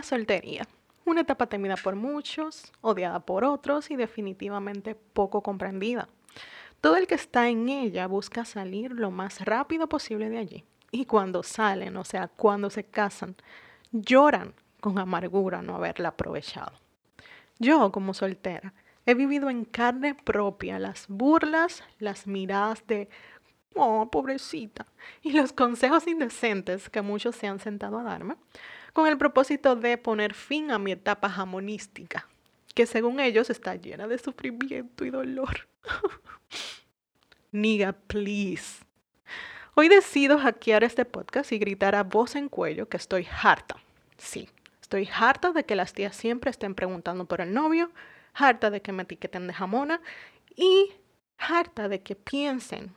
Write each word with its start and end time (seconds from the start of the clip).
La 0.00 0.04
soltería. 0.04 0.66
Una 1.04 1.20
etapa 1.20 1.46
temida 1.46 1.76
por 1.76 1.94
muchos, 1.94 2.72
odiada 2.80 3.20
por 3.20 3.44
otros 3.44 3.90
y 3.90 3.96
definitivamente 3.96 4.94
poco 4.94 5.42
comprendida. 5.42 6.08
Todo 6.80 6.96
el 6.96 7.06
que 7.06 7.16
está 7.16 7.50
en 7.50 7.68
ella 7.68 8.06
busca 8.06 8.46
salir 8.46 8.92
lo 8.92 9.10
más 9.10 9.44
rápido 9.44 9.90
posible 9.90 10.30
de 10.30 10.38
allí. 10.38 10.64
Y 10.90 11.04
cuando 11.04 11.42
salen, 11.42 11.98
o 11.98 12.04
sea, 12.04 12.28
cuando 12.28 12.70
se 12.70 12.84
casan, 12.84 13.36
lloran 13.92 14.54
con 14.80 14.98
amargura 14.98 15.60
no 15.60 15.76
haberla 15.76 16.08
aprovechado. 16.08 16.72
Yo, 17.58 17.92
como 17.92 18.14
soltera, 18.14 18.72
he 19.04 19.12
vivido 19.12 19.50
en 19.50 19.66
carne 19.66 20.14
propia 20.14 20.78
las 20.78 21.08
burlas, 21.08 21.84
las 21.98 22.26
miradas 22.26 22.86
de, 22.86 23.10
oh, 23.74 24.10
pobrecita, 24.10 24.86
y 25.20 25.32
los 25.32 25.52
consejos 25.52 26.06
indecentes 26.06 26.88
que 26.88 27.02
muchos 27.02 27.36
se 27.36 27.48
han 27.48 27.60
sentado 27.60 27.98
a 27.98 28.02
darme, 28.02 28.36
con 28.92 29.06
el 29.06 29.18
propósito 29.18 29.76
de 29.76 29.98
poner 29.98 30.34
fin 30.34 30.70
a 30.70 30.78
mi 30.78 30.92
etapa 30.92 31.28
jamonística, 31.28 32.28
que 32.74 32.86
según 32.86 33.20
ellos 33.20 33.50
está 33.50 33.74
llena 33.74 34.08
de 34.08 34.18
sufrimiento 34.18 35.04
y 35.04 35.10
dolor. 35.10 35.68
Niga, 37.52 37.92
please. 37.92 38.84
Hoy 39.74 39.88
decido 39.88 40.38
hackear 40.38 40.84
este 40.84 41.04
podcast 41.04 41.52
y 41.52 41.58
gritar 41.58 41.94
a 41.94 42.02
voz 42.02 42.36
en 42.36 42.48
cuello 42.48 42.88
que 42.88 42.96
estoy 42.96 43.26
harta. 43.42 43.76
Sí, 44.18 44.48
estoy 44.80 45.08
harta 45.12 45.52
de 45.52 45.64
que 45.64 45.76
las 45.76 45.94
tías 45.94 46.14
siempre 46.14 46.50
estén 46.50 46.74
preguntando 46.74 47.24
por 47.24 47.40
el 47.40 47.54
novio, 47.54 47.90
harta 48.34 48.70
de 48.70 48.82
que 48.82 48.92
me 48.92 49.04
etiqueten 49.04 49.46
de 49.46 49.54
jamona 49.54 50.00
y 50.54 50.92
harta 51.38 51.88
de 51.88 52.02
que 52.02 52.16
piensen 52.16 52.94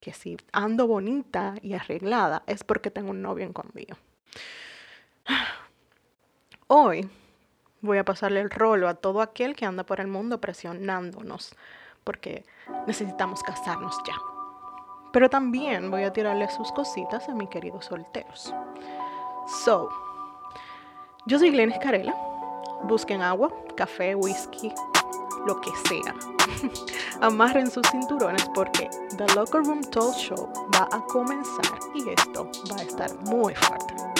que 0.00 0.12
si 0.12 0.36
ando 0.52 0.86
bonita 0.86 1.54
y 1.62 1.74
arreglada 1.74 2.42
es 2.46 2.64
porque 2.64 2.90
tengo 2.90 3.10
un 3.10 3.22
novio 3.22 3.46
escondido. 3.46 3.96
Hoy 6.74 7.06
voy 7.82 7.98
a 7.98 8.04
pasarle 8.06 8.40
el 8.40 8.48
rolo 8.48 8.88
a 8.88 8.94
todo 8.94 9.20
aquel 9.20 9.54
que 9.54 9.66
anda 9.66 9.84
por 9.84 10.00
el 10.00 10.06
mundo 10.06 10.40
presionándonos 10.40 11.54
porque 12.02 12.46
necesitamos 12.86 13.42
casarnos 13.42 13.94
ya. 14.06 14.14
Pero 15.12 15.28
también 15.28 15.90
voy 15.90 16.04
a 16.04 16.14
tirarle 16.14 16.48
sus 16.48 16.72
cositas 16.72 17.28
a 17.28 17.34
mis 17.34 17.50
queridos 17.50 17.84
solteros. 17.84 18.54
So, 19.62 19.90
yo 21.26 21.38
soy 21.38 21.50
Glenn 21.50 21.72
Escarela. 21.72 22.16
Busquen 22.84 23.20
agua, 23.20 23.52
café, 23.76 24.14
whisky, 24.14 24.72
lo 25.46 25.60
que 25.60 25.70
sea. 25.86 26.14
Amarren 27.20 27.70
sus 27.70 27.86
cinturones 27.90 28.48
porque 28.54 28.88
The 29.18 29.26
Locker 29.34 29.62
Room 29.62 29.82
Talk 29.82 30.14
Show 30.14 30.50
va 30.74 30.88
a 30.90 31.04
comenzar 31.04 31.66
y 31.94 32.08
esto 32.08 32.50
va 32.70 32.76
a 32.76 32.82
estar 32.82 33.14
muy 33.26 33.54
fuerte. 33.54 34.11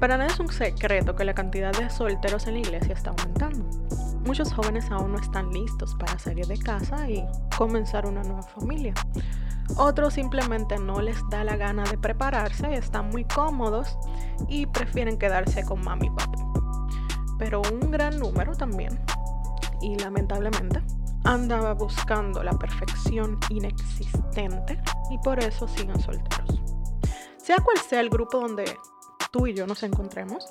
Para 0.00 0.16
nadie 0.16 0.32
es 0.32 0.40
un 0.40 0.48
secreto 0.48 1.14
que 1.14 1.26
la 1.26 1.34
cantidad 1.34 1.72
de 1.76 1.90
solteros 1.90 2.46
en 2.46 2.54
la 2.54 2.60
iglesia 2.60 2.94
está 2.94 3.10
aumentando. 3.10 3.66
Muchos 4.24 4.50
jóvenes 4.50 4.90
aún 4.90 5.12
no 5.12 5.18
están 5.18 5.50
listos 5.50 5.94
para 5.94 6.18
salir 6.18 6.46
de 6.46 6.58
casa 6.58 7.10
y 7.10 7.22
comenzar 7.58 8.06
una 8.06 8.22
nueva 8.22 8.42
familia. 8.42 8.94
Otros 9.76 10.14
simplemente 10.14 10.78
no 10.78 11.02
les 11.02 11.18
da 11.28 11.44
la 11.44 11.56
gana 11.56 11.84
de 11.84 11.98
prepararse, 11.98 12.72
están 12.72 13.10
muy 13.10 13.24
cómodos 13.24 13.98
y 14.48 14.64
prefieren 14.64 15.18
quedarse 15.18 15.64
con 15.64 15.84
mami 15.84 16.06
y 16.06 16.10
papi. 16.10 16.38
Pero 17.38 17.60
un 17.60 17.90
gran 17.90 18.18
número 18.18 18.56
también, 18.56 18.98
y 19.82 19.96
lamentablemente, 19.96 20.82
andaba 21.24 21.74
buscando 21.74 22.42
la 22.42 22.52
perfección 22.52 23.38
inexistente 23.50 24.80
y 25.10 25.18
por 25.18 25.40
eso 25.40 25.68
siguen 25.68 26.00
solteros. 26.00 26.62
Sea 27.36 27.58
cual 27.58 27.76
sea 27.78 28.00
el 28.00 28.08
grupo 28.08 28.40
donde 28.40 28.64
tú 29.30 29.46
y 29.46 29.54
yo 29.54 29.66
nos 29.66 29.82
encontremos, 29.82 30.46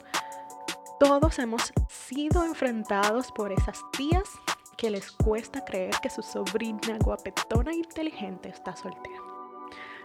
todos 0.99 1.39
hemos 1.39 1.71
sido 1.87 2.43
enfrentados 2.43 3.31
por 3.31 3.51
esas 3.51 3.79
tías 3.91 4.29
que 4.77 4.89
les 4.89 5.11
cuesta 5.11 5.63
creer 5.65 5.95
que 6.01 6.09
su 6.09 6.21
sobrina 6.21 6.97
guapetona 7.03 7.71
e 7.71 7.75
inteligente 7.75 8.49
está 8.49 8.75
soltera. 8.75 9.21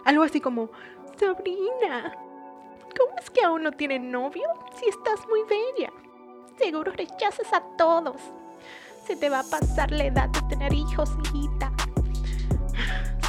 Algo 0.05 0.23
así 0.23 0.39
como, 0.39 0.69
sobrina, 1.19 2.13
¿cómo 2.97 3.17
es 3.17 3.29
que 3.29 3.43
aún 3.43 3.63
no 3.63 3.71
tiene 3.71 3.99
novio 3.99 4.47
si 4.79 4.87
estás 4.87 5.25
muy 5.27 5.43
bella? 5.43 5.91
Seguro 6.57 6.91
rechazas 6.91 7.51
a 7.53 7.61
todos. 7.77 8.21
Se 9.05 9.15
te 9.15 9.29
va 9.29 9.39
a 9.39 9.43
pasar 9.43 9.91
la 9.91 10.05
edad 10.05 10.29
de 10.29 10.41
tener 10.49 10.73
hijos, 10.73 11.11
hijita. 11.23 11.71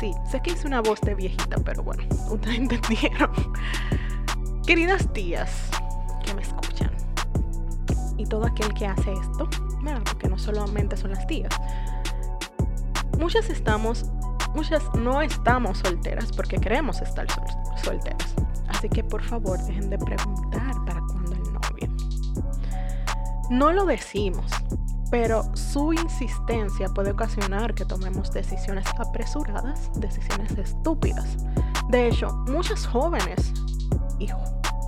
Sí, 0.01 0.13
sé 0.31 0.41
que 0.43 0.51
hice 0.51 0.67
una 0.67 0.83
voz 0.83 1.01
de 1.01 1.15
viejita, 1.15 1.57
pero 1.65 1.83
bueno, 1.83 2.05
ustedes 2.31 2.59
entendieron. 2.59 3.33
Queridas 4.67 5.07
tías 5.13 5.71
que 6.25 6.35
me 6.35 6.43
escuchan 6.43 6.91
y 8.17 8.27
todo 8.27 8.47
aquel 8.47 8.75
que 8.75 8.87
hace 8.87 9.13
esto, 9.13 9.49
porque 10.05 10.29
no 10.29 10.37
solamente 10.37 10.97
son 10.97 11.13
las 11.13 11.25
tías, 11.29 11.55
muchas 13.17 13.49
estamos, 13.49 14.07
muchas 14.55 14.83
no 14.95 15.23
estamos 15.23 15.79
solteras 15.79 16.33
porque 16.33 16.59
queremos 16.59 17.01
estar 17.01 17.27
solteras. 17.83 18.35
Así 18.67 18.89
que 18.89 19.05
por 19.05 19.23
favor 19.23 19.59
dejen 19.65 19.89
de 19.89 19.99
preguntar 19.99 20.75
para 20.85 21.01
cuándo 21.01 21.33
el 21.33 21.53
novio. 21.53 21.89
No 23.51 23.73
lo 23.73 23.87
decimos, 23.87 24.51
pero 25.11 25.45
su 25.55 25.93
insistencia 25.93 26.89
puede 26.89 27.13
ocasionar 27.13 27.75
que 27.75 27.85
tomemos 27.85 28.33
decisiones 28.33 28.87
apresuradas, 28.99 29.91
decisiones 30.01 30.59
estúpidas. 30.59 31.37
De 31.89 32.09
hecho, 32.09 32.33
muchas 32.49 32.85
jóvenes 32.85 33.53
y 34.19 34.27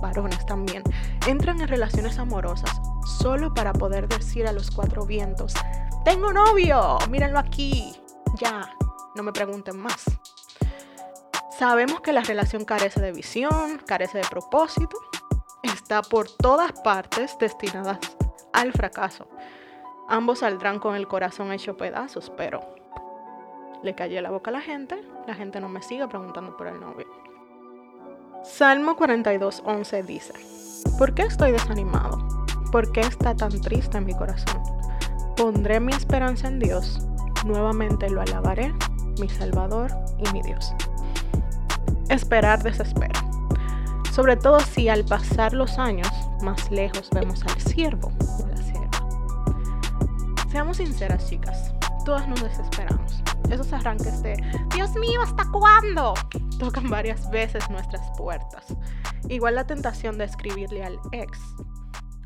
varones 0.01 0.45
también, 0.45 0.83
entran 1.27 1.61
en 1.61 1.67
relaciones 1.67 2.19
amorosas 2.19 2.81
solo 3.05 3.53
para 3.53 3.73
poder 3.73 4.07
decir 4.07 4.47
a 4.47 4.53
los 4.53 4.71
cuatro 4.71 5.05
vientos, 5.05 5.53
tengo 6.05 6.31
novio, 6.31 6.97
mírenlo 7.09 7.39
aquí, 7.39 7.93
ya, 8.35 8.75
no 9.15 9.23
me 9.23 9.31
pregunten 9.31 9.77
más. 9.77 10.05
Sabemos 11.57 11.99
que 12.01 12.13
la 12.13 12.21
relación 12.21 12.63
carece 12.63 13.01
de 13.01 13.11
visión, 13.11 13.79
carece 13.85 14.19
de 14.19 14.27
propósito, 14.29 14.97
está 15.61 16.01
por 16.01 16.29
todas 16.29 16.71
partes 16.83 17.37
destinadas 17.37 17.99
al 18.53 18.71
fracaso. 18.71 19.27
Ambos 20.07 20.39
saldrán 20.39 20.79
con 20.79 20.95
el 20.95 21.07
corazón 21.07 21.51
hecho 21.51 21.75
pedazos, 21.75 22.31
pero 22.37 22.61
le 23.83 23.93
callé 23.93 24.21
la 24.21 24.31
boca 24.31 24.49
a 24.49 24.53
la 24.53 24.61
gente, 24.61 25.03
la 25.27 25.35
gente 25.35 25.59
no 25.59 25.69
me 25.69 25.81
sigue 25.81 26.07
preguntando 26.07 26.55
por 26.55 26.67
el 26.67 26.79
novio. 26.79 27.07
Salmo 28.43 28.95
42.11 28.95 30.05
dice, 30.05 30.33
¿por 30.97 31.13
qué 31.13 31.23
estoy 31.23 31.51
desanimado? 31.51 32.17
¿Por 32.71 32.91
qué 32.91 33.01
está 33.01 33.35
tan 33.35 33.59
triste 33.61 33.99
mi 33.99 34.13
corazón? 34.15 34.61
Pondré 35.35 35.79
mi 35.79 35.93
esperanza 35.93 36.47
en 36.47 36.59
Dios, 36.59 36.99
nuevamente 37.45 38.09
lo 38.09 38.21
alabaré, 38.21 38.73
mi 39.19 39.27
Salvador 39.27 39.91
y 40.17 40.31
mi 40.31 40.41
Dios. 40.41 40.73
Esperar 42.09 42.63
desespera, 42.63 43.19
sobre 44.13 44.37
todo 44.37 44.59
si 44.61 44.87
al 44.87 45.03
pasar 45.03 45.53
los 45.53 45.77
años 45.77 46.09
más 46.41 46.71
lejos 46.71 47.09
vemos 47.11 47.43
al 47.43 47.59
siervo 47.61 48.11
o 48.41 48.47
la 48.47 48.57
sierva. 48.57 49.09
Seamos 50.49 50.77
sinceras 50.77 51.29
chicas, 51.29 51.73
todas 52.05 52.27
nos 52.27 52.41
desesperamos 52.41 53.21
esos 53.51 53.71
arranques 53.73 54.21
de 54.21 54.35
Dios 54.73 54.95
mío, 54.95 55.21
¿hasta 55.21 55.43
cuándo? 55.51 56.13
Tocan 56.59 56.89
varias 56.89 57.29
veces 57.29 57.69
nuestras 57.69 58.09
puertas. 58.17 58.75
Igual 59.29 59.55
la 59.55 59.65
tentación 59.65 60.17
de 60.17 60.25
escribirle 60.25 60.83
al 60.83 60.99
ex 61.11 61.39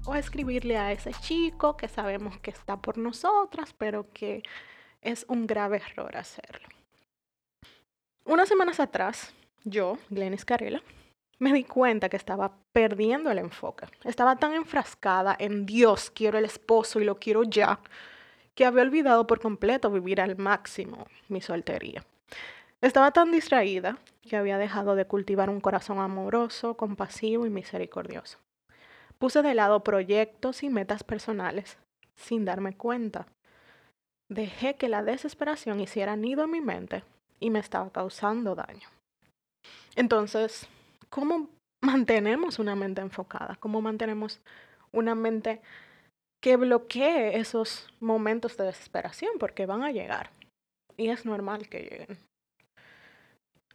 o 0.05 0.15
escribirle 0.15 0.77
a 0.77 0.91
ese 0.91 1.11
chico 1.13 1.77
que 1.77 1.87
sabemos 1.87 2.37
que 2.39 2.51
está 2.51 2.77
por 2.77 2.97
nosotras, 2.97 3.73
pero 3.77 4.11
que 4.11 4.43
es 5.01 5.25
un 5.29 5.47
grave 5.47 5.77
error 5.77 6.15
hacerlo. 6.17 6.67
Unas 8.25 8.47
semanas 8.47 8.79
atrás, 8.79 9.33
yo, 9.63 9.97
Glenis 10.09 10.45
Carela, 10.45 10.81
me 11.39 11.53
di 11.53 11.63
cuenta 11.63 12.09
que 12.09 12.17
estaba 12.17 12.53
perdiendo 12.71 13.29
el 13.31 13.37
enfoque. 13.37 13.85
Estaba 14.03 14.37
tan 14.37 14.53
enfrascada 14.53 15.35
en 15.37 15.65
Dios, 15.65 16.09
quiero 16.09 16.37
el 16.37 16.45
esposo 16.45 17.01
y 17.01 17.05
lo 17.05 17.19
quiero 17.19 17.43
ya, 17.43 17.79
que 18.55 18.65
había 18.65 18.83
olvidado 18.83 19.27
por 19.27 19.39
completo 19.39 19.91
vivir 19.91 20.21
al 20.21 20.37
máximo 20.37 21.07
mi 21.29 21.41
soltería. 21.41 22.03
Estaba 22.81 23.11
tan 23.11 23.31
distraída 23.31 23.97
que 24.21 24.35
había 24.35 24.57
dejado 24.57 24.95
de 24.95 25.05
cultivar 25.05 25.49
un 25.49 25.61
corazón 25.61 25.99
amoroso, 25.99 26.75
compasivo 26.75 27.45
y 27.45 27.49
misericordioso. 27.49 28.39
Puse 29.19 29.41
de 29.41 29.53
lado 29.53 29.83
proyectos 29.83 30.63
y 30.63 30.69
metas 30.69 31.03
personales 31.03 31.77
sin 32.15 32.45
darme 32.45 32.75
cuenta. 32.75 33.25
Dejé 34.29 34.75
que 34.75 34.89
la 34.89 35.03
desesperación 35.03 35.79
hiciera 35.79 36.15
nido 36.15 36.43
en 36.43 36.51
mi 36.51 36.61
mente 36.61 37.03
y 37.39 37.49
me 37.49 37.59
estaba 37.59 37.89
causando 37.89 38.55
daño. 38.55 38.89
Entonces, 39.95 40.67
¿cómo 41.09 41.49
mantenemos 41.81 42.59
una 42.59 42.75
mente 42.75 43.01
enfocada? 43.01 43.55
¿Cómo 43.59 43.81
mantenemos 43.81 44.41
una 44.91 45.15
mente 45.15 45.61
que 46.43 46.57
bloquee 46.57 47.37
esos 47.39 47.87
momentos 48.01 48.57
de 48.57 48.65
desesperación? 48.65 49.31
Porque 49.39 49.65
van 49.65 49.81
a 49.81 49.93
llegar. 49.93 50.29
Y 50.97 51.07
es 51.07 51.25
normal 51.25 51.69
que 51.69 51.79
lleguen. 51.79 52.17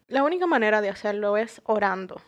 La 0.06 0.23
única 0.23 0.47
manera 0.47 0.82
de 0.82 0.91
hacerlo 0.91 1.38
es 1.38 1.62
orando. 1.65 2.20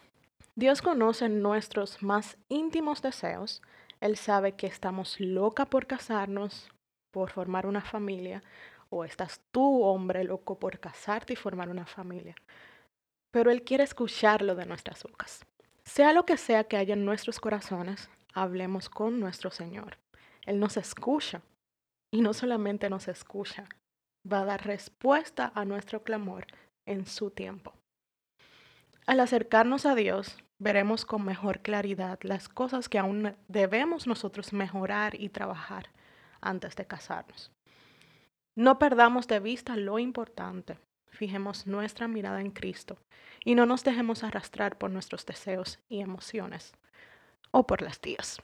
Dios 0.57 0.81
conoce 0.81 1.29
nuestros 1.29 2.03
más 2.03 2.39
íntimos 2.49 3.03
deseos. 3.03 3.61
Él 4.01 4.17
sabe 4.17 4.53
que 4.53 4.67
estamos 4.67 5.21
loca 5.21 5.67
por 5.67 5.87
casarnos, 5.87 6.71
por 7.13 7.31
formar 7.31 7.67
una 7.67 7.83
familia, 7.83 8.43
o 8.89 9.05
estás 9.05 9.43
tú, 9.53 9.83
hombre, 9.83 10.25
loco 10.25 10.59
por 10.59 10.81
casarte 10.81 11.35
y 11.35 11.37
formar 11.37 11.69
una 11.69 11.85
familia. 11.85 12.35
Pero 13.31 13.51
Él 13.51 13.63
quiere 13.63 13.85
escucharlo 13.85 14.55
de 14.55 14.65
nuestras 14.65 15.03
bocas. 15.03 15.45
Sea 15.85 16.15
lo 16.15 16.25
que 16.25 16.39
sea 16.39 16.65
que 16.65 16.79
haya 16.79 16.95
en 16.95 17.05
nuestros 17.05 17.41
corazones, 17.41 18.09
hablemos 18.33 18.89
con 18.89 19.21
nuestro 19.21 19.51
Señor. 19.51 19.99
Él 20.50 20.58
nos 20.58 20.76
escucha 20.76 21.43
y 22.12 22.23
no 22.23 22.35
solamente 22.35 22.91
nos 22.91 23.06
escucha, 23.06 23.69
va 24.31 24.41
a 24.41 24.44
dar 24.44 24.67
respuesta 24.67 25.52
a 25.55 25.64
nuestro 25.64 26.02
clamor 26.02 26.44
en 26.87 27.06
su 27.06 27.31
tiempo. 27.31 27.73
Al 29.06 29.20
acercarnos 29.20 29.87
a 29.87 29.94
Dios, 29.94 30.37
veremos 30.58 31.05
con 31.05 31.25
mejor 31.25 31.61
claridad 31.61 32.19
las 32.23 32.49
cosas 32.49 32.88
que 32.88 32.99
aún 32.99 33.37
debemos 33.47 34.08
nosotros 34.08 34.52
mejorar 34.52 35.14
y 35.14 35.29
trabajar 35.29 35.91
antes 36.41 36.75
de 36.75 36.85
casarnos. 36.85 37.52
No 38.56 38.81
perdamos 38.81 39.29
de 39.29 39.38
vista 39.38 39.76
lo 39.76 40.00
importante. 40.00 40.79
Fijemos 41.11 41.69
nuestra 41.69 42.08
mirada 42.08 42.41
en 42.41 42.50
Cristo 42.50 42.99
y 43.44 43.55
no 43.55 43.67
nos 43.67 43.85
dejemos 43.85 44.25
arrastrar 44.25 44.79
por 44.79 44.91
nuestros 44.91 45.25
deseos 45.26 45.79
y 45.88 46.00
emociones 46.00 46.73
o 47.52 47.69
por 47.69 47.82
las 47.82 48.00
tías. 48.00 48.43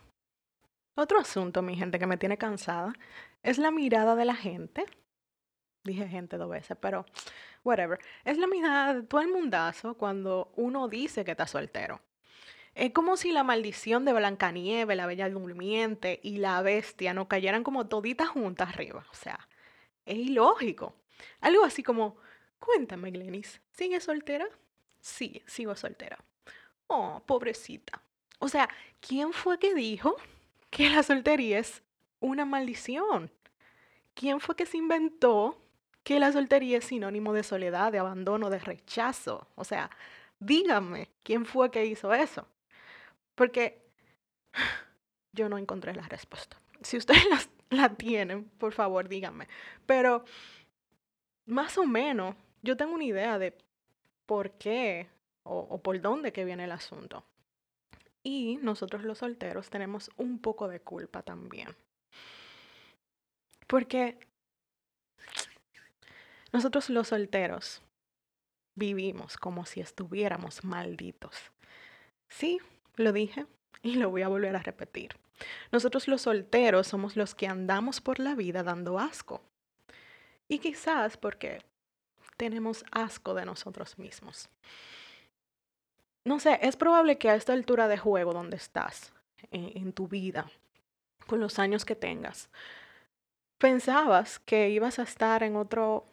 Otro 0.99 1.21
asunto, 1.21 1.61
mi 1.61 1.77
gente, 1.77 1.99
que 1.99 2.07
me 2.07 2.17
tiene 2.17 2.39
cansada 2.39 2.95
es 3.43 3.59
la 3.59 3.71
mirada 3.71 4.17
de 4.17 4.25
la 4.25 4.35
gente. 4.35 4.87
Dije 5.85 6.09
gente 6.09 6.39
dos 6.39 6.49
veces, 6.49 6.77
pero 6.81 7.05
whatever. 7.65 7.99
Es 8.25 8.39
la 8.39 8.47
mirada 8.47 8.95
de 8.95 9.03
todo 9.03 9.21
el 9.21 9.29
mundazo 9.29 9.95
cuando 9.95 10.53
uno 10.57 10.89
dice 10.89 11.23
que 11.23 11.33
está 11.33 11.47
soltero. 11.47 12.01
Es 12.75 12.93
como 12.93 13.19
si 13.19 13.31
la 13.31 13.45
maldición 13.45 14.07
de 14.07 14.15
Blancanieve, 14.15 14.97
la 14.97 15.07
Bella 15.07 15.29
Durmiente 15.29 16.19
y 16.23 16.39
la 16.39 16.63
Bestia 16.63 17.13
no 17.13 17.29
cayeran 17.29 17.63
como 17.63 17.89
toditas 17.89 18.31
juntas 18.31 18.71
arriba. 18.71 19.05
O 19.11 19.15
sea, 19.15 19.49
es 20.07 20.17
ilógico. 20.17 20.95
Algo 21.43 21.65
así 21.65 21.83
como, 21.83 22.17
cuéntame, 22.59 23.11
Glenis, 23.11 23.61
¿sigues 23.71 24.05
soltera? 24.05 24.49
Sí, 24.99 25.43
sigo 25.47 25.77
soltera. 25.77 26.19
Oh, 26.87 27.23
pobrecita. 27.27 28.01
O 28.39 28.49
sea, 28.49 28.69
¿quién 29.01 29.35
fue 29.35 29.59
que 29.59 29.75
dijo 29.75 30.17
que 30.77 30.91
la 30.91 31.03
soltería 31.03 31.59
es 31.59 31.83
una 32.21 32.45
maldición? 32.45 33.33
¿Quién 34.13 34.41
fue 34.41 34.57
que 34.57 34.67
se 34.67 34.77
inventó 34.77 35.59
que 36.05 36.21
la 36.21 36.31
soltería 36.33 36.77
es 36.77 36.85
sinónimo 36.85 37.33
de 37.33 37.45
soledad, 37.45 37.93
de 37.93 37.99
abandono, 37.99 38.51
de 38.51 38.59
rechazo? 38.59 39.49
O 39.55 39.65
sea, 39.65 39.89
díganme, 40.39 41.09
¿quién 41.23 41.47
fue 41.47 41.71
que 41.71 41.87
hizo 41.87 42.13
eso? 42.13 42.47
Porque 43.35 43.87
yo 45.33 45.49
no 45.49 45.57
encontré 45.57 45.95
la 45.95 46.07
respuesta. 46.09 46.61
Si 46.83 46.99
ustedes 46.99 47.25
la 47.71 47.95
tienen, 47.95 48.45
por 48.45 48.75
favor, 48.75 49.09
díganme. 49.09 49.49
Pero 49.87 50.27
más 51.47 51.79
o 51.79 51.87
menos, 51.87 52.37
yo 52.61 52.77
tengo 52.77 52.93
una 52.93 53.05
idea 53.05 53.39
de 53.39 53.57
por 54.27 54.51
qué 54.59 55.09
o, 55.43 55.59
o 55.59 55.83
por 55.83 55.99
dónde 56.03 56.35
que 56.35 56.45
viene 56.45 56.65
el 56.65 56.73
asunto. 56.73 57.25
Y 58.27 58.59
nosotros 58.61 59.05
los 59.05 59.19
solteros 59.19 59.71
tenemos 59.71 60.11
un 60.17 60.41
poco 60.41 60.67
de 60.67 60.81
culpa 60.81 61.23
también. 61.23 61.69
Porque 63.69 64.19
nosotros 66.53 66.91
los 66.91 67.07
solteros 67.07 67.83
vivimos 68.75 69.37
como 69.37 69.65
si 69.65 69.81
estuviéramos 69.81 70.65
malditos. 70.65 71.37
Sí, 72.29 72.59
lo 72.97 73.13
dije 73.13 73.47
y 73.81 73.95
lo 73.95 74.11
voy 74.11 74.23
a 74.23 74.29
volver 74.29 74.57
a 74.57 74.61
repetir. 74.61 75.17
Nosotros 75.71 76.09
los 76.09 76.23
solteros 76.23 76.89
somos 76.89 77.15
los 77.15 77.37
que 77.37 77.47
andamos 77.47 78.01
por 78.01 78.19
la 78.19 78.35
vida 78.35 78.65
dando 78.65 78.99
asco. 78.99 79.41
Y 80.49 80.59
quizás 80.59 81.17
porque 81.17 81.63
tenemos 82.37 82.85
asco 82.91 83.35
de 83.35 83.45
nosotros 83.45 84.01
mismos. 84.01 84.49
No 86.27 86.41
sé, 86.41 86.59
es 86.61 86.75
probable 86.75 87.19
que 87.19 87.31
a 87.31 87.37
esta 87.37 87.53
altura 87.53 87.87
de 87.87 87.99
juego 87.99 88.33
donde 88.33 88.57
estás, 88.57 89.13
en, 89.53 89.93
tu 89.93 90.09
vida, 90.09 90.51
con 91.29 91.39
los 91.39 91.61
años 91.61 91.85
que 91.85 91.95
tengas, 91.95 92.51
pensabas 93.59 94.41
que 94.41 94.71
ibas 94.71 94.99
a 94.99 95.05
estar 95.05 95.45
en 95.45 95.55
otro, 95.55 96.05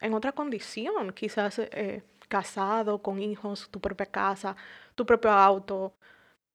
en 0.00 0.12
otra 0.12 0.32
condición, 0.32 1.10
quizás 1.14 1.58
eh, 1.58 2.02
casado, 2.28 3.00
con 3.00 3.18
hijos, 3.18 3.70
tu 3.70 3.80
propia 3.80 4.04
casa, 4.04 4.54
tu 4.94 5.06
propio 5.06 5.30
auto, 5.30 5.94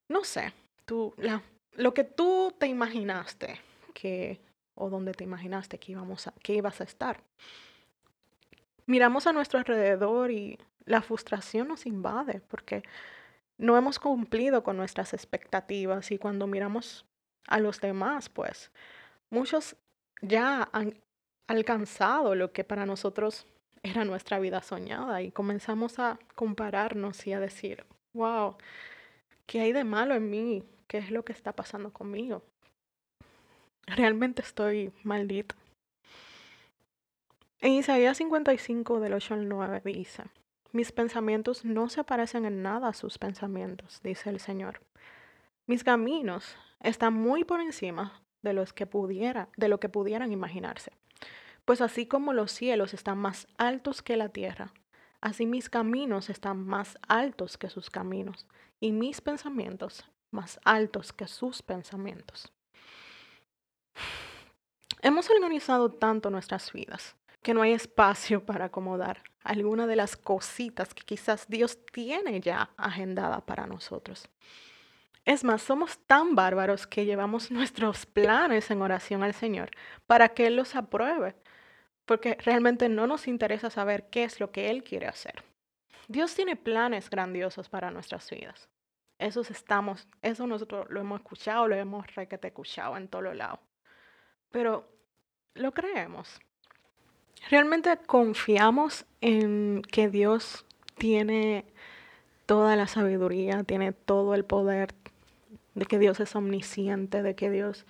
no 0.08 0.22
sé, 0.22 0.52
tú, 0.84 1.12
la, 1.16 1.42
lo 1.72 1.92
que 1.94 2.04
tú 2.04 2.54
te 2.56 2.68
imaginaste 2.68 3.60
que, 3.94 4.38
o 4.76 4.88
donde 4.90 5.10
te 5.12 5.24
imaginaste 5.24 5.76
que, 5.78 5.90
íbamos 5.90 6.28
a, 6.28 6.34
que 6.40 6.54
ibas 6.54 6.80
a 6.80 6.84
estar. 6.84 7.20
Miramos 8.86 9.26
a 9.26 9.32
nuestro 9.32 9.58
alrededor 9.58 10.30
y 10.30 10.56
la 10.84 11.02
frustración 11.02 11.68
nos 11.68 11.86
invade 11.86 12.40
porque 12.48 12.82
no 13.58 13.76
hemos 13.76 13.98
cumplido 13.98 14.62
con 14.62 14.76
nuestras 14.76 15.14
expectativas 15.14 16.10
y 16.10 16.18
cuando 16.18 16.46
miramos 16.46 17.06
a 17.46 17.58
los 17.58 17.80
demás, 17.80 18.28
pues 18.28 18.70
muchos 19.30 19.76
ya 20.20 20.68
han 20.72 20.98
alcanzado 21.46 22.34
lo 22.34 22.52
que 22.52 22.64
para 22.64 22.86
nosotros 22.86 23.46
era 23.82 24.04
nuestra 24.04 24.38
vida 24.38 24.62
soñada 24.62 25.22
y 25.22 25.32
comenzamos 25.32 25.98
a 25.98 26.18
compararnos 26.34 27.26
y 27.26 27.32
a 27.32 27.40
decir, 27.40 27.84
wow, 28.14 28.56
¿qué 29.46 29.60
hay 29.60 29.72
de 29.72 29.84
malo 29.84 30.14
en 30.14 30.30
mí? 30.30 30.64
¿Qué 30.86 30.98
es 30.98 31.10
lo 31.10 31.24
que 31.24 31.32
está 31.32 31.52
pasando 31.52 31.92
conmigo? 31.92 32.44
Realmente 33.86 34.42
estoy 34.42 34.92
maldito. 35.02 35.56
En 37.60 37.72
Isaías 37.72 38.16
55 38.16 39.00
del 39.00 39.14
8 39.14 39.34
al 39.34 39.48
9 39.48 39.82
dice, 39.84 40.24
mis 40.72 40.90
pensamientos 40.90 41.64
no 41.64 41.88
se 41.88 42.02
parecen 42.02 42.46
en 42.46 42.62
nada 42.62 42.88
a 42.88 42.94
sus 42.94 43.18
pensamientos, 43.18 44.00
dice 44.02 44.30
el 44.30 44.40
Señor. 44.40 44.80
Mis 45.66 45.84
caminos 45.84 46.56
están 46.80 47.14
muy 47.14 47.44
por 47.44 47.60
encima 47.60 48.22
de 48.42 48.54
los 48.54 48.72
que 48.72 48.86
pudiera, 48.86 49.48
de 49.56 49.68
lo 49.68 49.78
que 49.78 49.88
pudieran 49.88 50.32
imaginarse. 50.32 50.92
Pues 51.64 51.80
así 51.80 52.06
como 52.06 52.32
los 52.32 52.50
cielos 52.50 52.94
están 52.94 53.18
más 53.18 53.46
altos 53.58 54.02
que 54.02 54.16
la 54.16 54.30
tierra, 54.30 54.72
así 55.20 55.46
mis 55.46 55.70
caminos 55.70 56.30
están 56.30 56.66
más 56.66 56.98
altos 57.06 57.58
que 57.58 57.68
sus 57.68 57.90
caminos, 57.90 58.46
y 58.80 58.92
mis 58.92 59.20
pensamientos 59.20 60.04
más 60.32 60.58
altos 60.64 61.12
que 61.12 61.28
sus 61.28 61.62
pensamientos. 61.62 62.52
Hemos 65.02 65.30
organizado 65.30 65.90
tanto 65.90 66.30
nuestras 66.30 66.72
vidas 66.72 67.14
que 67.42 67.54
no 67.54 67.62
hay 67.62 67.72
espacio 67.72 68.44
para 68.46 68.66
acomodar 68.66 69.22
alguna 69.44 69.86
de 69.86 69.96
las 69.96 70.16
cositas 70.16 70.94
que 70.94 71.02
quizás 71.02 71.48
Dios 71.48 71.84
tiene 71.86 72.40
ya 72.40 72.70
agendada 72.76 73.40
para 73.40 73.66
nosotros. 73.66 74.28
Es 75.24 75.44
más, 75.44 75.62
somos 75.62 75.98
tan 76.06 76.34
bárbaros 76.34 76.86
que 76.86 77.04
llevamos 77.04 77.50
nuestros 77.50 78.06
planes 78.06 78.70
en 78.70 78.82
oración 78.82 79.22
al 79.22 79.34
Señor 79.34 79.70
para 80.06 80.30
que 80.30 80.46
Él 80.46 80.56
los 80.56 80.74
apruebe, 80.74 81.36
porque 82.06 82.36
realmente 82.40 82.88
no 82.88 83.06
nos 83.06 83.28
interesa 83.28 83.70
saber 83.70 84.08
qué 84.10 84.24
es 84.24 84.40
lo 84.40 84.50
que 84.50 84.70
Él 84.70 84.82
quiere 84.82 85.06
hacer. 85.06 85.44
Dios 86.08 86.34
tiene 86.34 86.56
planes 86.56 87.08
grandiosos 87.08 87.68
para 87.68 87.90
nuestras 87.90 88.28
vidas. 88.30 88.68
Eso 89.18 89.42
estamos, 89.42 90.08
eso 90.20 90.48
nosotros 90.48 90.86
lo 90.90 91.00
hemos 91.00 91.20
escuchado, 91.20 91.68
lo 91.68 91.76
hemos 91.76 92.12
requete 92.14 92.48
escuchado 92.48 92.96
en 92.96 93.06
todos 93.06 93.36
lados. 93.36 93.60
Pero 94.50 94.88
lo 95.54 95.72
creemos. 95.72 96.40
Realmente 97.50 97.96
confiamos 98.06 99.04
en 99.20 99.82
que 99.90 100.08
Dios 100.08 100.64
tiene 100.96 101.64
toda 102.46 102.76
la 102.76 102.86
sabiduría, 102.86 103.64
tiene 103.64 103.92
todo 103.92 104.34
el 104.34 104.44
poder, 104.44 104.94
de 105.74 105.86
que 105.86 105.98
Dios 105.98 106.20
es 106.20 106.34
omnisciente, 106.36 107.22
de 107.22 107.34
que 107.34 107.50
Dios 107.50 107.86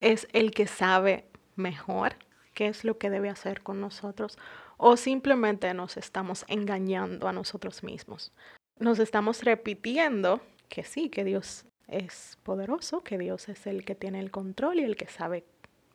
es 0.00 0.28
el 0.32 0.50
que 0.50 0.66
sabe 0.66 1.26
mejor 1.56 2.16
qué 2.54 2.66
es 2.66 2.84
lo 2.84 2.98
que 2.98 3.10
debe 3.10 3.30
hacer 3.30 3.62
con 3.62 3.80
nosotros, 3.80 4.36
o 4.76 4.96
simplemente 4.96 5.72
nos 5.74 5.96
estamos 5.96 6.44
engañando 6.48 7.28
a 7.28 7.32
nosotros 7.32 7.82
mismos 7.82 8.32
nos 8.78 8.98
estamos 8.98 9.42
repitiendo 9.42 10.40
que 10.68 10.84
sí, 10.84 11.08
que 11.08 11.24
Dios 11.24 11.64
es 11.86 12.38
poderoso, 12.42 13.02
que 13.02 13.18
Dios 13.18 13.48
es 13.48 13.66
el 13.66 13.84
que 13.84 13.94
tiene 13.94 14.20
el 14.20 14.30
control 14.30 14.80
y 14.80 14.84
el 14.84 14.96
que 14.96 15.08
sabe 15.08 15.44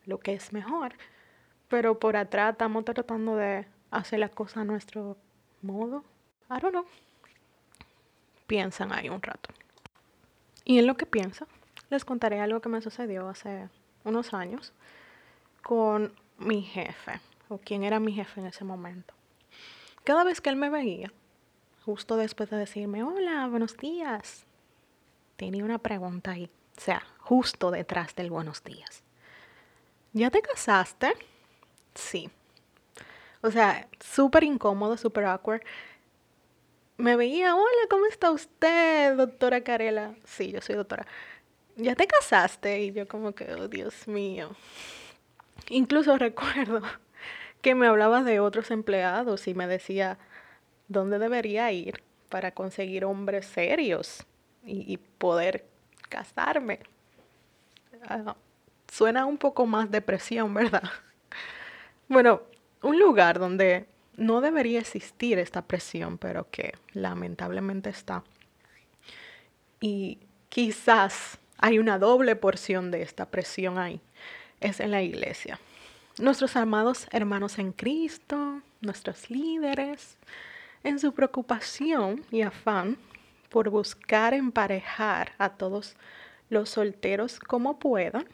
lo 0.06 0.20
que 0.20 0.34
es 0.34 0.52
mejor, 0.52 0.94
pero 1.74 1.98
por 1.98 2.16
atrás 2.16 2.52
estamos 2.52 2.86
tratando 2.86 3.36
de 3.36 3.66
hacer 3.90 4.20
las 4.20 4.30
cosas 4.30 4.58
a 4.58 4.64
nuestro 4.64 5.18
modo. 5.64 6.04
I 6.48 6.60
don't 6.62 6.70
know. 6.70 6.86
piensan 8.46 8.94
ahí 8.94 9.10
un 9.10 9.20
rato. 9.20 9.50
Y 10.66 10.78
en 10.78 10.86
lo 10.86 10.96
que 10.98 11.08
piensa, 11.08 11.48
les 11.90 12.06
contaré 12.06 12.40
algo 12.42 12.62
que 12.62 12.70
me 12.70 12.80
sucedió 12.80 13.28
hace 13.28 13.70
unos 14.04 14.36
años 14.36 14.72
con 15.64 16.14
mi 16.38 16.62
jefe, 16.62 17.20
o 17.50 17.58
quien 17.58 17.84
era 17.84 18.00
mi 18.00 18.14
jefe 18.14 18.40
en 18.40 18.46
ese 18.46 18.64
momento. 18.64 19.16
Cada 20.04 20.24
vez 20.24 20.42
que 20.42 20.52
él 20.52 20.58
me 20.58 20.70
veía, 20.70 21.12
justo 21.86 22.18
después 22.18 22.52
de 22.52 22.58
decirme, 22.58 23.02
hola, 23.02 23.48
buenos 23.48 23.78
días, 23.78 24.46
tenía 25.38 25.66
una 25.66 25.80
pregunta 25.80 26.34
ahí, 26.34 26.52
o 26.78 26.80
sea, 26.80 27.02
justo 27.18 27.72
detrás 27.72 28.14
del 28.14 28.30
buenos 28.30 28.64
días. 28.64 29.02
¿Ya 30.12 30.30
te 30.30 30.44
casaste? 30.44 31.16
Sí. 31.96 32.30
O 33.42 33.52
sea, 33.52 33.88
súper 34.00 34.44
incómodo, 34.44 34.98
súper 34.98 35.26
awkward. 35.26 35.62
Me 36.98 37.16
veía, 37.16 37.56
hola, 37.56 37.88
¿cómo 37.90 38.06
está 38.06 38.32
usted, 38.32 39.16
doctora 39.18 39.62
Carela? 39.62 40.14
Sí, 40.26 40.52
yo 40.52 40.62
soy 40.62 40.76
doctora. 40.76 41.06
¿Ya 41.76 41.96
te 41.96 42.08
casaste? 42.08 42.82
Y 42.84 42.92
yo 42.94 43.08
como 43.08 43.34
que, 43.34 43.52
oh, 43.54 43.68
Dios 43.68 44.08
mío. 44.08 44.52
Incluso 45.70 46.18
recuerdo 46.20 46.82
que 47.62 47.76
me 47.76 47.88
hablaba 47.88 48.24
de 48.24 48.40
otros 48.40 48.72
empleados 48.72 49.48
y 49.48 49.54
me 49.54 49.68
decía 49.68 50.18
dónde 50.88 51.20
debería 51.20 51.72
ir 51.72 52.04
para 52.30 52.52
conseguir 52.52 53.06
hombres 53.06 53.46
serios 53.46 54.26
y, 54.66 54.98
poder 54.98 55.66
casarme. 56.10 56.80
Ah, 58.08 58.36
suena 58.92 59.26
un 59.26 59.38
poco 59.38 59.66
más 59.66 59.92
depresión, 59.92 60.54
¿verdad? 60.54 60.84
Bueno, 62.08 62.42
un 62.82 63.00
lugar 63.00 63.40
donde 63.40 63.88
no 64.16 64.42
debería 64.42 64.80
existir 64.80 65.40
esta 65.40 65.64
presión, 65.64 66.18
pero 66.18 66.50
que 66.50 66.74
lamentablemente 66.94 67.90
está. 67.90 68.24
Y 69.80 70.20
quizás 70.50 71.38
hay 71.58 71.80
una 71.80 71.98
doble 71.98 72.36
porción 72.36 72.92
de 72.92 73.02
esta 73.02 73.26
presión 73.26 73.78
ahí. 73.78 74.02
Es 74.60 74.80
en 74.80 74.92
la 74.92 75.02
iglesia. 75.02 75.60
Nuestros 76.20 76.56
amados 76.56 77.08
hermanos 77.12 77.58
en 77.58 77.72
Cristo, 77.72 78.62
nuestros 78.82 79.30
líderes, 79.30 80.18
en 80.84 81.00
su 81.00 81.14
preocupación 81.14 82.24
y 82.30 82.42
afán 82.42 82.98
por 83.50 83.70
buscar 83.70 84.34
emparejar 84.34 85.34
a 85.38 85.50
todos 85.50 85.96
los 86.50 86.70
solteros 86.70 87.40
como 87.40 87.80
puedan, 87.80 88.28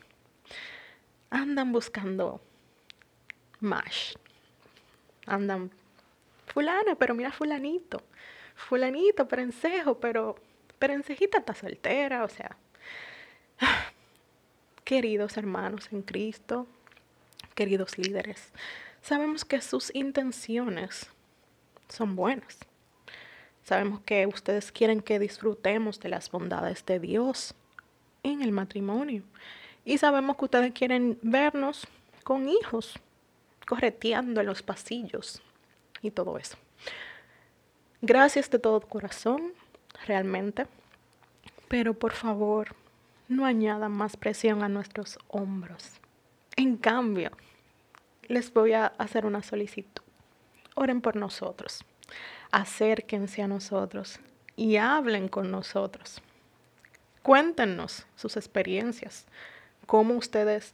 andan 1.29 1.71
buscando 1.71 2.41
más. 3.59 4.17
Andan, 5.25 5.71
fulana, 6.47 6.95
pero 6.95 7.13
mira 7.13 7.31
fulanito, 7.31 8.01
fulanito, 8.55 9.27
perencejo, 9.27 9.99
pero 9.99 10.35
perencejita 10.79 11.39
está 11.39 11.53
soltera, 11.53 12.23
o 12.23 12.29
sea. 12.29 12.55
Queridos 14.83 15.37
hermanos 15.37 15.89
en 15.91 16.01
Cristo, 16.01 16.65
queridos 17.53 17.97
líderes, 17.97 18.51
sabemos 19.01 19.45
que 19.45 19.61
sus 19.61 19.93
intenciones 19.93 21.07
son 21.89 22.15
buenas. 22.15 22.57
Sabemos 23.63 24.01
que 24.01 24.25
ustedes 24.25 24.71
quieren 24.71 25.01
que 25.01 25.19
disfrutemos 25.19 25.99
de 25.99 26.09
las 26.09 26.31
bondades 26.31 26.83
de 26.87 26.99
Dios 26.99 27.53
en 28.23 28.41
el 28.41 28.51
matrimonio. 28.51 29.21
Y 29.85 29.97
sabemos 29.99 30.37
que 30.37 30.45
ustedes 30.45 30.71
quieren 30.71 31.19
vernos 31.21 31.87
con 32.23 32.49
hijos, 32.49 32.99
correteando 33.69 34.41
en 34.41 34.47
los 34.47 34.63
pasillos 34.63 35.43
y 36.01 36.09
todo 36.09 36.39
eso. 36.39 36.57
Gracias 38.01 38.49
de 38.49 38.57
todo 38.57 38.81
corazón, 38.81 39.53
realmente. 40.07 40.65
Pero 41.67 41.93
por 41.93 42.13
favor, 42.13 42.75
no 43.27 43.45
añadan 43.45 43.91
más 43.91 44.17
presión 44.17 44.63
a 44.63 44.69
nuestros 44.69 45.19
hombros. 45.27 46.01
En 46.55 46.77
cambio, 46.77 47.29
les 48.23 48.51
voy 48.51 48.73
a 48.73 48.87
hacer 48.87 49.27
una 49.27 49.43
solicitud. 49.43 50.01
Oren 50.73 50.99
por 50.99 51.15
nosotros. 51.15 51.85
Acérquense 52.49 53.43
a 53.43 53.47
nosotros 53.47 54.19
y 54.55 54.77
hablen 54.77 55.27
con 55.27 55.51
nosotros. 55.51 56.23
Cuéntenos 57.21 58.07
sus 58.15 58.35
experiencias, 58.35 59.27
cómo 59.85 60.15
ustedes 60.15 60.73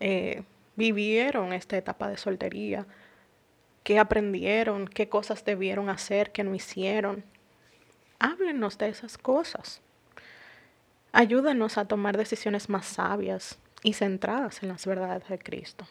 eh, 0.00 0.42
vivieron 0.78 1.52
esta 1.52 1.76
etapa 1.76 2.08
de 2.08 2.16
soltería, 2.16 2.86
qué 3.82 3.98
aprendieron, 3.98 4.86
qué 4.86 5.08
cosas 5.08 5.44
debieron 5.44 5.88
hacer, 5.88 6.30
qué 6.30 6.44
no 6.44 6.54
hicieron. 6.54 7.24
Háblenos 8.20 8.78
de 8.78 8.88
esas 8.88 9.18
cosas. 9.18 9.82
Ayúdenos 11.10 11.78
a 11.78 11.86
tomar 11.86 12.16
decisiones 12.16 12.68
más 12.68 12.86
sabias 12.86 13.58
y 13.82 13.94
centradas 13.94 14.62
en 14.62 14.68
las 14.68 14.86
verdades 14.86 15.28
de 15.28 15.40
Cristo. 15.40 15.84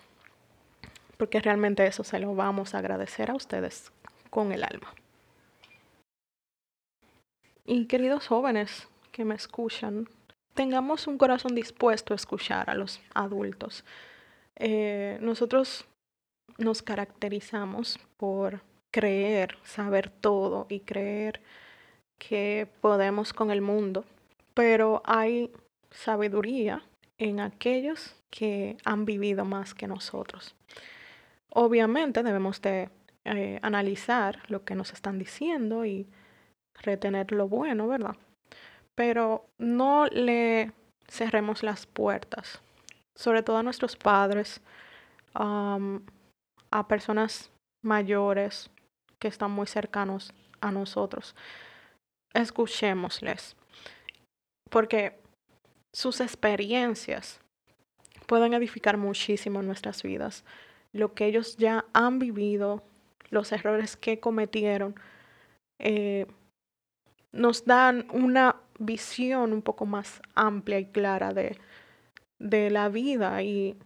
Porque 1.18 1.42
realmente 1.42 1.86
eso 1.86 2.06
se 2.06 2.20
lo 2.20 2.34
vamos 2.34 2.74
a 2.74 2.78
agradecer 2.78 3.30
a 3.30 3.36
ustedes 3.36 3.92
con 4.30 4.54
el 4.54 4.64
alma. 4.64 4.94
Y 7.66 7.88
queridos 7.88 8.28
jóvenes 8.28 8.88
que 9.12 9.26
me 9.26 9.36
escuchan, 9.36 10.08
tengamos 10.54 11.08
un 11.08 11.18
corazón 11.18 11.56
dispuesto 11.56 12.14
a 12.14 12.16
escuchar 12.16 12.70
a 12.70 12.76
los 12.76 13.02
adultos. 13.14 13.84
Eh, 14.60 15.18
nosotros 15.22 15.86
nos 16.58 16.82
caracterizamos 16.82 18.00
por 18.18 18.62
creer, 18.92 19.58
saber 19.64 20.10
todo 20.10 20.66
y 20.70 20.80
creer 20.82 21.42
que 22.18 22.68
podemos 22.82 23.34
con 23.34 23.52
el 23.52 23.62
mundo 23.62 24.06
pero 24.58 25.04
hay 25.06 25.52
sabiduría 25.92 26.82
en 27.20 27.42
aquellos 27.42 28.16
que 28.32 28.76
han 28.86 29.06
vivido 29.06 29.46
más 29.46 29.76
que 29.76 29.88
nosotros. 29.88 30.56
Obviamente 31.52 32.24
debemos 32.24 32.60
de 32.64 32.90
eh, 33.26 33.60
analizar 33.62 34.40
lo 34.48 34.66
que 34.66 34.74
nos 34.74 34.94
están 34.94 35.20
diciendo 35.20 35.86
y 35.86 36.08
retener 36.82 37.32
lo 37.34 37.48
bueno, 37.48 37.88
¿verdad? 37.88 38.16
Pero 38.96 39.46
no 39.60 40.08
le 40.08 40.72
cerremos 41.08 41.62
las 41.62 41.86
puertas, 41.86 42.60
sobre 43.18 43.44
todo 43.44 43.58
a 43.58 43.64
nuestros 43.64 43.98
padres, 43.98 44.62
a 45.34 46.88
personas 46.88 47.52
mayores 47.84 48.70
que 49.20 49.28
están 49.28 49.52
muy 49.52 49.68
cercanos 49.68 50.34
a 50.62 50.72
nosotros. 50.72 51.36
Escuchémosles 52.34 53.56
porque 54.70 55.20
sus 55.94 56.22
experiencias 56.22 57.40
pueden 58.28 58.54
edificar 58.54 58.98
muchísimo 58.98 59.62
nuestras 59.62 60.04
vidas. 60.04 60.44
Lo 60.94 61.14
que 61.14 61.26
ellos 61.26 61.58
ya 61.58 61.86
han 61.94 62.20
vivido, 62.20 62.84
los 63.30 63.52
errores 63.52 63.98
que 63.98 64.20
cometieron, 64.20 64.96
eh, 65.80 66.28
nos 67.32 67.66
dan 67.66 68.08
una 68.12 68.58
visión 68.80 69.54
un 69.54 69.62
poco 69.62 69.86
más 69.86 70.22
amplia 70.36 70.80
y 70.80 70.86
clara 70.86 71.34
de, 71.34 71.58
de 72.40 72.70
la 72.70 72.90
vida. 72.90 73.42
Y, 73.44 73.78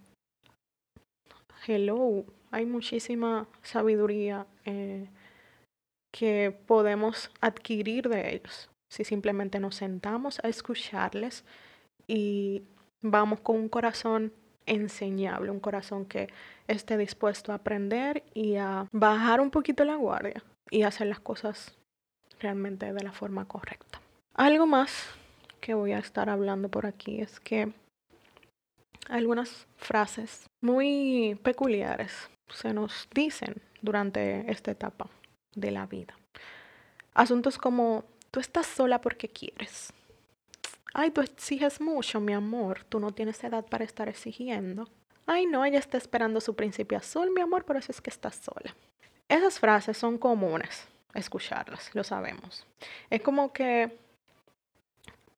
hello, 1.68 2.26
hay 2.52 2.66
muchísima 2.66 3.48
sabiduría 3.62 4.46
eh, 4.66 5.10
que 6.12 6.58
podemos 6.68 7.32
adquirir 7.42 8.10
de 8.10 8.36
ellos 8.36 8.72
si 8.92 9.06
simplemente 9.06 9.58
nos 9.60 9.76
sentamos 9.76 10.42
a 10.44 10.50
escucharles 10.50 11.46
y 12.08 12.64
vamos 13.02 13.40
con 13.40 13.56
un 13.56 13.70
corazón 13.70 14.34
enseñable, 14.66 15.50
un 15.50 15.62
corazón 15.62 16.06
que 16.06 16.28
esté 16.68 16.98
dispuesto 16.98 17.54
a 17.54 17.56
aprender 17.56 18.24
y 18.34 18.58
a 18.58 18.88
bajar 18.92 19.40
un 19.40 19.50
poquito 19.50 19.86
la 19.86 19.96
guardia 19.96 20.44
y 20.70 20.84
hacer 20.84 21.08
las 21.08 21.22
cosas 21.22 21.78
realmente 22.42 22.92
de 22.92 23.02
la 23.02 23.14
forma 23.14 23.46
correcta. 23.46 24.02
Algo 24.34 24.68
más 24.68 25.08
que 25.62 25.74
voy 25.74 25.94
a 25.94 26.00
estar 26.00 26.30
hablando 26.30 26.68
por 26.68 26.86
aquí 26.86 27.22
es 27.22 27.40
que 27.40 27.72
algunas 29.10 29.68
frases 29.78 30.50
muy 30.62 31.40
peculiares 31.44 32.30
se 32.50 32.74
nos 32.74 33.08
dicen 33.14 33.62
durante 33.82 34.50
esta 34.52 34.72
etapa 34.72 35.10
de 35.56 35.72
la 35.72 35.86
vida. 35.86 36.18
Asuntos 37.14 37.58
como 37.58 38.06
Tú 38.32 38.40
estás 38.40 38.66
sola 38.66 39.02
porque 39.02 39.28
quieres. 39.28 39.92
Ay, 40.94 41.12
tú 41.12 41.20
exiges 41.20 41.82
mucho, 41.82 42.22
mi 42.22 42.34
amor. 42.34 42.86
Tú 42.86 43.02
no 43.02 43.12
tienes 43.12 43.44
edad 43.44 43.66
para 43.66 43.84
estar 43.84 44.08
exigiendo. 44.08 44.88
Ay, 45.26 45.46
no, 45.46 45.66
ella 45.66 45.80
está 45.80 45.98
esperando 45.98 46.40
su 46.40 46.56
principio 46.56 46.98
azul, 46.98 47.30
mi 47.32 47.42
amor, 47.42 47.66
por 47.66 47.76
eso 47.76 47.92
es 47.92 48.00
que 48.00 48.10
estás 48.10 48.38
sola. 48.38 48.76
Esas 49.28 49.60
frases 49.60 49.98
son 49.98 50.18
comunes 50.18 50.88
escucharlas, 51.14 51.94
lo 51.94 52.06
sabemos. 52.06 52.66
Es 53.10 53.22
como 53.22 53.52
que 53.52 53.98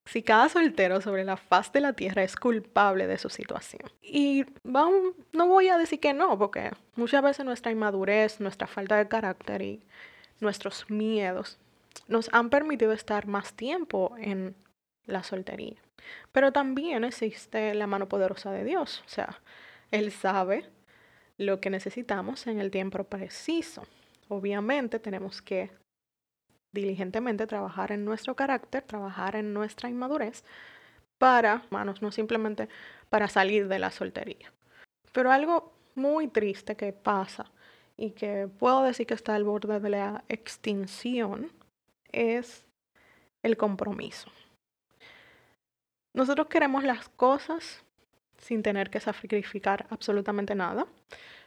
si 0.05 0.21
cada 0.21 0.49
soltero 0.49 1.01
sobre 1.01 1.23
la 1.23 1.37
faz 1.37 1.71
de 1.71 1.81
la 1.81 1.93
tierra 1.93 2.23
es 2.23 2.35
culpable 2.35 3.07
de 3.07 3.17
su 3.17 3.29
situación. 3.29 3.89
Y 4.01 4.45
vamos, 4.63 5.13
no 5.31 5.47
voy 5.47 5.69
a 5.69 5.77
decir 5.77 5.99
que 5.99 6.13
no, 6.13 6.37
porque 6.37 6.71
muchas 6.95 7.23
veces 7.23 7.45
nuestra 7.45 7.71
inmadurez, 7.71 8.39
nuestra 8.39 8.67
falta 8.67 8.97
de 8.97 9.07
carácter 9.07 9.61
y 9.61 9.83
nuestros 10.39 10.89
miedos 10.89 11.57
nos 12.07 12.29
han 12.33 12.49
permitido 12.49 12.91
estar 12.91 13.27
más 13.27 13.53
tiempo 13.53 14.15
en 14.17 14.55
la 15.05 15.23
soltería. 15.23 15.77
Pero 16.31 16.51
también 16.51 17.03
existe 17.03 17.73
la 17.73 17.87
mano 17.87 18.09
poderosa 18.09 18.51
de 18.51 18.63
Dios. 18.63 19.03
O 19.05 19.09
sea, 19.09 19.41
Él 19.91 20.11
sabe 20.11 20.69
lo 21.37 21.59
que 21.61 21.69
necesitamos 21.69 22.47
en 22.47 22.59
el 22.59 22.71
tiempo 22.71 23.03
preciso. 23.05 23.83
Obviamente 24.27 24.99
tenemos 24.99 25.41
que 25.41 25.71
diligentemente 26.73 27.47
trabajar 27.47 27.91
en 27.91 28.03
nuestro 28.03 28.35
carácter, 28.35 28.83
trabajar 28.83 29.35
en 29.35 29.53
nuestra 29.53 29.89
inmadurez 29.89 30.43
para, 31.17 31.63
manos, 31.69 32.01
no 32.01 32.11
simplemente 32.11 32.67
para 33.09 33.29
salir 33.29 33.67
de 33.67 33.79
la 33.79 33.91
soltería. 33.91 34.51
Pero 35.13 35.31
algo 35.31 35.71
muy 35.95 36.27
triste 36.27 36.75
que 36.75 36.91
pasa 36.91 37.45
y 37.95 38.11
que 38.11 38.49
puedo 38.59 38.83
decir 38.83 39.05
que 39.05 39.13
está 39.13 39.35
al 39.35 39.43
borde 39.43 39.79
de 39.79 39.89
la 39.89 40.23
extinción 40.27 41.51
es 42.11 42.65
el 43.43 43.55
compromiso. 43.55 44.31
Nosotros 46.13 46.47
queremos 46.47 46.83
las 46.83 47.09
cosas 47.09 47.83
sin 48.37 48.63
tener 48.63 48.89
que 48.89 48.99
sacrificar 48.99 49.85
absolutamente 49.89 50.55
nada. 50.55 50.87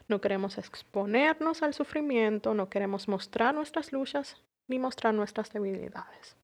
No 0.08 0.20
queremos 0.20 0.56
exponernos 0.56 1.62
al 1.62 1.74
sufrimiento, 1.74 2.54
no 2.54 2.68
queremos 2.68 3.08
mostrar 3.08 3.54
nuestras 3.54 3.92
luchas 3.92 4.40
ni 4.68 4.78
mostrar 4.78 5.14
nuestras 5.14 5.52
debilidades. 5.52 6.36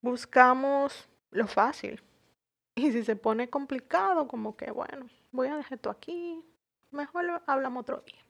Buscamos 0.00 1.08
lo 1.30 1.46
fácil. 1.46 2.02
Y 2.74 2.92
si 2.92 3.04
se 3.04 3.16
pone 3.16 3.48
complicado, 3.48 4.28
como 4.28 4.56
que, 4.56 4.70
bueno, 4.70 5.08
voy 5.32 5.48
a 5.48 5.56
dejar 5.56 5.74
esto 5.74 5.90
aquí, 5.90 6.44
mejor 6.90 7.42
hablamos 7.46 7.82
otro 7.82 8.02
día. 8.06 8.22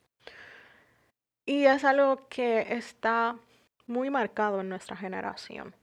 Y 1.44 1.64
es 1.64 1.84
algo 1.84 2.28
que 2.28 2.74
está 2.74 3.36
muy 3.86 4.10
marcado 4.10 4.60
en 4.60 4.68
nuestra 4.68 4.96
generación. 4.96 5.74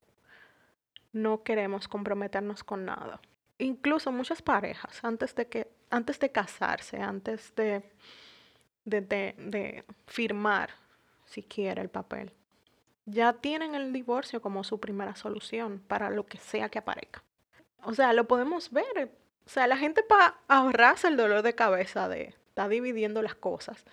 No 1.11 1.43
queremos 1.43 1.87
comprometernos 1.87 2.63
con 2.63 2.85
nada. 2.85 3.21
Incluso 3.59 4.11
muchas 4.11 4.41
parejas, 4.41 5.03
antes 5.03 5.35
de, 5.35 5.47
que, 5.47 5.71
antes 5.89 6.19
de 6.19 6.31
casarse, 6.31 6.97
antes 7.01 7.53
de, 7.55 7.83
de, 8.83 9.01
de, 9.01 9.85
firmar 10.07 10.71
siquiera 11.25 11.81
el 11.81 11.89
papel, 11.89 12.33
ya 13.05 13.33
tienen 13.33 13.75
el 13.75 13.91
divorcio 13.91 14.41
como 14.41 14.63
su 14.63 14.79
primera 14.79 15.15
solución 15.15 15.79
para 15.87 16.09
lo 16.09 16.25
que 16.25 16.37
sea 16.37 16.69
que 16.69 16.79
aparezca. 16.79 17.23
O 17.83 17.93
sea, 17.93 18.13
lo 18.13 18.27
podemos 18.27 18.71
ver. 18.71 19.11
O 19.45 19.49
sea, 19.49 19.67
la 19.67 19.77
gente 19.77 20.03
para 20.03 20.37
ahorrarse 20.47 21.07
el 21.07 21.17
dolor 21.17 21.41
de 21.41 21.55
cabeza 21.55 22.07
de 22.07 22.35
estar 22.47 22.69
dividiendo 22.69 23.21
las 23.21 23.35
cosas, 23.35 23.83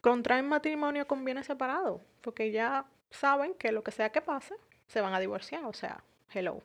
contraen 0.00 0.48
matrimonio 0.48 1.06
con 1.06 1.24
bienes 1.24 1.46
separados, 1.46 2.00
porque 2.22 2.50
ya 2.50 2.86
saben 3.10 3.54
que 3.54 3.72
lo 3.72 3.82
que 3.82 3.90
sea 3.90 4.10
que 4.10 4.22
pase, 4.22 4.54
se 4.86 5.00
van 5.00 5.14
a 5.14 5.20
divorciar. 5.20 5.64
O 5.66 5.72
sea, 5.72 6.02
hello. 6.32 6.62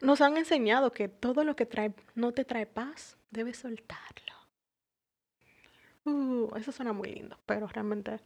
Nos 0.00 0.20
han 0.20 0.36
enseñado 0.36 0.92
que 0.92 1.08
todo 1.08 1.42
lo 1.42 1.56
que 1.56 1.64
trae, 1.64 1.94
no 2.14 2.32
te 2.32 2.44
trae 2.44 2.66
paz, 2.66 3.16
debes 3.30 3.58
soltarlo. 3.58 4.34
Uh, 6.04 6.54
eso 6.56 6.70
suena 6.70 6.92
muy 6.92 7.08
lindo, 7.08 7.38
pero 7.46 7.66
realmente, 7.66 8.20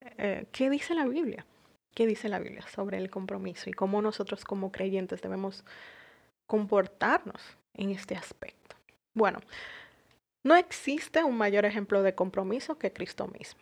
eh, 0.00 0.46
¿qué 0.52 0.70
dice 0.70 0.94
la 0.94 1.04
Biblia? 1.04 1.44
¿Qué 1.94 2.06
dice 2.06 2.28
la 2.28 2.38
Biblia 2.38 2.66
sobre 2.68 2.96
el 2.96 3.10
compromiso 3.10 3.68
y 3.68 3.74
cómo 3.74 4.00
nosotros 4.00 4.44
como 4.44 4.72
creyentes 4.72 5.20
debemos 5.20 5.64
comportarnos 6.46 7.42
en 7.74 7.90
este 7.90 8.16
aspecto? 8.16 8.76
Bueno, 9.14 9.40
no 10.42 10.56
existe 10.56 11.22
un 11.22 11.36
mayor 11.36 11.66
ejemplo 11.66 12.02
de 12.02 12.14
compromiso 12.14 12.78
que 12.78 12.92
Cristo 12.92 13.28
mismo. 13.28 13.60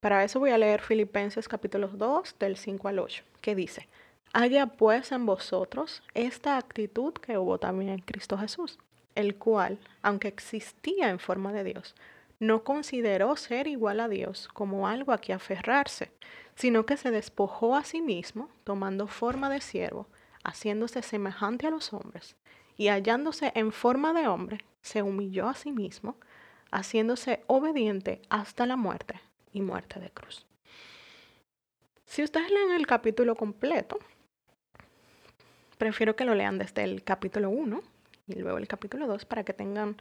Para 0.00 0.24
eso 0.24 0.40
voy 0.40 0.50
a 0.50 0.58
leer 0.58 0.80
Filipenses 0.80 1.48
capítulo 1.48 1.88
2 1.88 2.36
del 2.38 2.56
5 2.56 2.88
al 2.88 2.98
8, 2.98 3.24
que 3.40 3.54
dice, 3.54 3.88
Haya 4.32 4.66
pues 4.66 5.12
en 5.12 5.26
vosotros 5.26 6.02
esta 6.14 6.56
actitud 6.56 7.12
que 7.12 7.38
hubo 7.38 7.58
también 7.58 7.90
en 7.90 8.00
Cristo 8.00 8.36
Jesús, 8.36 8.78
el 9.14 9.36
cual, 9.36 9.78
aunque 10.02 10.28
existía 10.28 11.10
en 11.10 11.18
forma 11.18 11.52
de 11.52 11.64
Dios, 11.64 11.94
no 12.40 12.64
consideró 12.64 13.36
ser 13.36 13.66
igual 13.66 14.00
a 14.00 14.08
Dios 14.08 14.48
como 14.48 14.88
algo 14.88 15.12
a 15.12 15.18
que 15.18 15.32
aferrarse, 15.32 16.10
sino 16.54 16.86
que 16.86 16.96
se 16.96 17.10
despojó 17.10 17.76
a 17.76 17.84
sí 17.84 18.00
mismo, 18.00 18.48
tomando 18.64 19.06
forma 19.06 19.50
de 19.50 19.60
siervo, 19.60 20.06
haciéndose 20.44 21.02
semejante 21.02 21.66
a 21.66 21.70
los 21.70 21.92
hombres, 21.92 22.36
y 22.76 22.88
hallándose 22.88 23.52
en 23.54 23.72
forma 23.72 24.12
de 24.12 24.28
hombre, 24.28 24.64
se 24.82 25.02
humilló 25.02 25.48
a 25.48 25.54
sí 25.54 25.72
mismo, 25.72 26.16
haciéndose 26.70 27.42
obediente 27.46 28.20
hasta 28.28 28.66
la 28.66 28.76
muerte, 28.76 29.20
y 29.52 29.62
muerte 29.62 30.00
de 30.00 30.10
cruz. 30.10 30.46
Si 32.04 32.22
ustedes 32.22 32.50
leen 32.50 32.72
el 32.72 32.86
capítulo 32.86 33.34
completo, 33.34 33.98
prefiero 35.78 36.14
que 36.16 36.24
lo 36.24 36.34
lean 36.34 36.58
desde 36.58 36.84
el 36.84 37.02
capítulo 37.02 37.50
1 37.50 37.82
y 38.28 38.34
luego 38.38 38.58
el 38.58 38.68
capítulo 38.68 39.06
2 39.06 39.24
para 39.24 39.44
que 39.44 39.52
tengan 39.52 39.96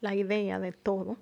la 0.00 0.14
idea 0.14 0.58
de 0.58 0.72
todo. 0.72 1.16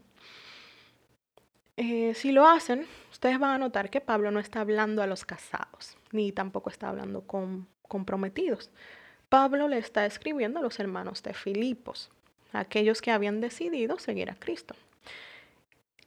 Eh, 1.77 2.15
si 2.15 2.33
lo 2.33 2.47
hacen, 2.47 2.87
ustedes 3.11 3.39
van 3.39 3.51
a 3.51 3.59
notar 3.59 3.91
que 3.91 4.01
Pablo 4.01 4.31
no 4.31 4.41
está 4.41 4.61
hablando 4.61 5.03
a 5.03 5.07
los 5.07 5.25
casados, 5.25 5.97
ni 6.13 6.33
tampoco 6.33 6.71
está 6.71 6.89
hablando 6.89 7.23
con 7.23 7.67
comprometidos. 7.83 8.71
Pablo 9.29 9.69
le 9.69 9.79
está 9.79 10.07
escribiendo 10.07 10.61
a 10.61 10.63
los 10.63 10.79
hermanos 10.79 11.23
de 11.23 11.35
Filipos, 11.35 12.11
aquellos 12.53 13.03
que 13.03 13.11
habían 13.11 13.41
decidido 13.41 13.99
seguir 13.99 14.31
a 14.31 14.37
Cristo 14.37 14.77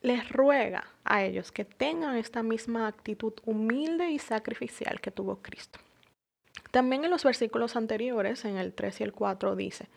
les 0.02 0.30
ruega 0.30 0.88
a 1.04 1.24
ellos 1.24 1.52
que 1.52 1.66
tengan 1.66 2.16
esta 2.16 2.44
misma 2.44 2.88
actitud 2.88 3.34
humilde 3.46 4.10
y 4.10 4.20
sacrificial 4.20 5.02
que 5.02 5.12
tuvo 5.12 5.42
Cristo. 5.42 5.80
También 6.72 7.04
en 7.04 7.12
los 7.12 7.24
versículos 7.24 7.76
anteriores, 7.76 8.46
en 8.46 8.58
el 8.58 8.74
3 8.74 9.02
y 9.02 9.04
el 9.04 9.14
4, 9.14 9.56
dice, 9.56 9.88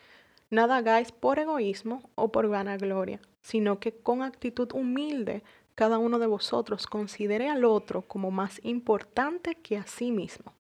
Nada 0.51 0.79
hagáis 0.79 1.13
por 1.13 1.39
egoísmo 1.39 2.11
o 2.17 2.33
por 2.33 2.49
vanagloria, 2.49 3.21
sino 3.41 3.79
que 3.79 3.93
con 3.93 4.23
actitud 4.23 4.73
humilde 4.73 5.43
cada 5.77 5.99
uno 5.99 6.19
de 6.19 6.27
vosotros 6.27 6.87
considere 6.87 7.49
al 7.49 7.65
otro 7.65 8.03
como 8.03 8.31
más 8.31 8.61
importante 8.65 9.55
que 9.55 9.79
a 9.79 9.87
sí 9.87 10.11
mismo, 10.11 10.53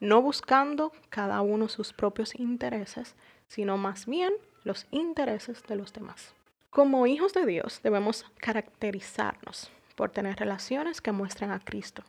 no 0.00 0.20
buscando 0.20 0.92
cada 1.08 1.40
uno 1.40 1.68
sus 1.68 1.92
propios 1.92 2.34
intereses, 2.34 3.14
sino 3.46 3.78
más 3.78 4.06
bien 4.06 4.32
los 4.64 4.86
intereses 4.90 5.62
de 5.68 5.76
los 5.76 5.92
demás. 5.92 6.34
Como 6.70 7.06
hijos 7.06 7.32
de 7.32 7.46
Dios 7.46 7.80
debemos 7.82 8.26
caracterizarnos 8.38 9.70
por 9.96 10.10
tener 10.10 10.36
relaciones 10.36 11.00
que 11.00 11.12
muestren 11.12 11.50
a 11.50 11.60
Cristo. 11.60 12.02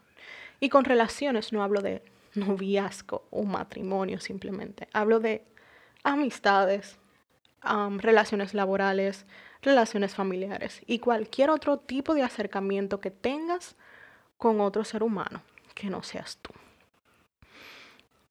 Y 0.60 0.70
con 0.70 0.84
relaciones 0.84 1.54
no 1.54 1.64
hablo 1.64 1.82
de 1.82 2.04
noviazgo 2.36 3.24
o 3.30 3.44
matrimonio 3.44 4.20
simplemente. 4.20 4.88
Hablo 4.94 5.20
de 5.20 5.46
amistades, 6.04 7.00
relaciones 7.98 8.54
laborales, 8.54 9.26
relaciones 9.62 10.16
familiares 10.16 10.82
y 10.86 11.00
cualquier 11.00 11.50
otro 11.50 11.78
tipo 11.78 12.14
de 12.14 12.24
acercamiento 12.24 13.02
que 13.02 13.12
tengas 13.12 13.76
con 14.38 14.62
otro 14.62 14.84
ser 14.84 15.04
humano 15.04 15.42
que 15.76 15.90
no 15.90 16.04
seas 16.04 16.38
tú. 16.42 16.52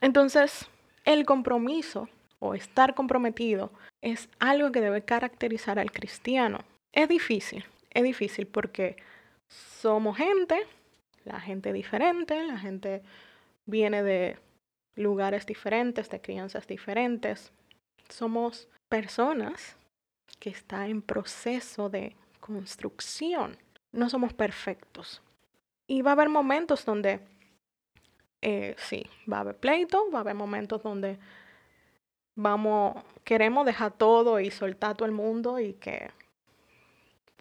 Entonces, 0.00 0.66
el 1.04 1.24
compromiso 1.24 2.08
o 2.38 2.54
estar 2.54 2.94
comprometido 2.94 3.72
es 4.00 4.28
algo 4.38 4.70
que 4.70 4.80
debe 4.80 5.02
caracterizar 5.02 5.78
al 5.78 5.90
cristiano. 5.90 6.60
Es 6.92 7.08
difícil, 7.08 7.64
es 7.90 8.02
difícil 8.02 8.46
porque 8.46 8.96
somos 9.48 10.16
gente, 10.16 10.60
la 11.24 11.40
gente 11.40 11.72
diferente, 11.72 12.42
la 12.44 12.58
gente 12.58 13.02
viene 13.66 14.02
de 14.02 14.38
lugares 14.94 15.46
diferentes, 15.46 16.10
de 16.10 16.20
crianzas 16.20 16.66
diferentes. 16.66 17.52
Somos 18.08 18.68
personas 18.88 19.76
que 20.38 20.50
están 20.50 20.90
en 20.90 21.02
proceso 21.02 21.88
de 21.88 22.16
construcción. 22.40 23.56
No 23.92 24.08
somos 24.08 24.32
perfectos. 24.32 25.22
Y 25.86 26.02
va 26.02 26.10
a 26.10 26.12
haber 26.14 26.28
momentos 26.28 26.84
donde, 26.84 27.20
eh, 28.42 28.74
sí, 28.78 29.06
va 29.30 29.38
a 29.38 29.40
haber 29.40 29.56
pleito, 29.56 30.10
va 30.10 30.18
a 30.18 30.20
haber 30.20 30.34
momentos 30.34 30.82
donde 30.82 31.18
vamos, 32.34 33.02
queremos 33.24 33.66
dejar 33.66 33.92
todo 33.92 34.38
y 34.38 34.50
soltar 34.50 34.96
todo 34.96 35.06
el 35.06 35.12
mundo 35.12 35.58
y 35.58 35.74
que 35.74 36.10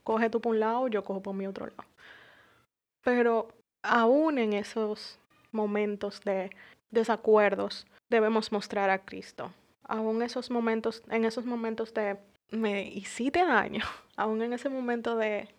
coge 0.04 0.30
tú 0.30 0.40
por 0.42 0.54
un 0.54 0.60
lado, 0.60 0.88
yo 0.88 1.04
cojo 1.04 1.22
por 1.22 1.36
mi 1.36 1.46
otro 1.46 1.68
lado. 1.68 1.84
Pero 3.04 3.50
aún 3.84 4.38
en 4.38 4.54
esos 4.54 5.20
momentos 5.52 6.22
de 6.22 6.50
desacuerdos 6.92 7.86
debemos 8.10 8.52
mostrar 8.52 8.90
a 8.90 9.00
Cristo. 9.00 9.52
Aún 9.88 10.22
esos 10.22 10.50
momentos, 10.52 11.04
en 11.10 11.26
esos 11.26 11.46
momentos 11.46 11.94
de 11.94 12.18
me 12.52 12.88
hiciste 12.88 13.46
daño, 13.46 13.84
aún 14.16 14.42
en 14.42 14.54
ese 14.54 14.70
momento 14.70 15.16
de 15.16 15.50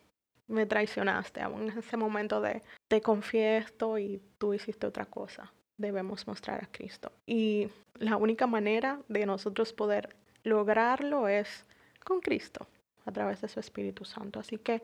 me 0.47 0.65
traicionaste, 0.65 1.43
aún 1.43 1.71
en 1.71 1.79
ese 1.79 1.97
momento 1.97 2.41
de 2.41 2.63
te 2.89 3.03
confieso 3.03 3.99
y 3.99 4.23
tú 4.39 4.55
hiciste 4.55 4.87
otra 4.87 5.05
cosa 5.05 5.53
debemos 5.79 6.27
mostrar 6.27 6.63
a 6.63 6.67
Cristo. 6.71 7.13
Y 7.25 7.69
la 7.95 8.17
única 8.17 8.47
manera 8.47 9.01
de 9.09 9.25
nosotros 9.25 9.73
poder 9.73 10.17
lograrlo 10.43 11.29
es 11.29 11.65
con 12.05 12.21
Cristo, 12.21 12.67
a 13.07 13.13
través 13.13 13.41
de 13.41 13.49
su 13.49 13.61
Espíritu 13.61 14.05
Santo. 14.05 14.41
Así 14.41 14.59
que 14.59 14.83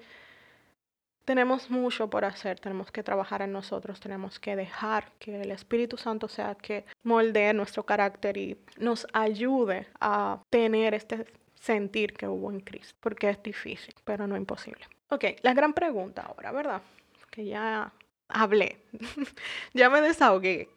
tenemos 1.24 1.70
mucho 1.70 2.08
por 2.10 2.24
hacer, 2.24 2.60
tenemos 2.60 2.90
que 2.90 3.02
trabajar 3.02 3.42
en 3.42 3.52
nosotros, 3.52 4.00
tenemos 4.00 4.38
que 4.38 4.56
dejar 4.56 5.12
que 5.18 5.40
el 5.40 5.50
Espíritu 5.50 5.96
Santo 5.96 6.28
sea 6.28 6.54
que 6.54 6.84
moldee 7.02 7.52
nuestro 7.54 7.84
carácter 7.84 8.36
y 8.36 8.58
nos 8.76 9.06
ayude 9.12 9.86
a 10.00 10.42
tener 10.50 10.94
este 10.94 11.26
sentir 11.54 12.12
que 12.12 12.28
hubo 12.28 12.50
en 12.50 12.60
Cristo, 12.60 12.94
porque 13.00 13.30
es 13.30 13.42
difícil, 13.42 13.94
pero 14.04 14.26
no 14.26 14.36
imposible. 14.36 14.86
Ok, 15.08 15.24
la 15.42 15.54
gran 15.54 15.72
pregunta 15.72 16.22
ahora, 16.22 16.52
¿verdad? 16.52 16.82
Que 17.30 17.46
ya 17.46 17.92
hablé, 18.28 18.78
ya 19.72 19.88
me 19.88 20.02
desahogué, 20.02 20.68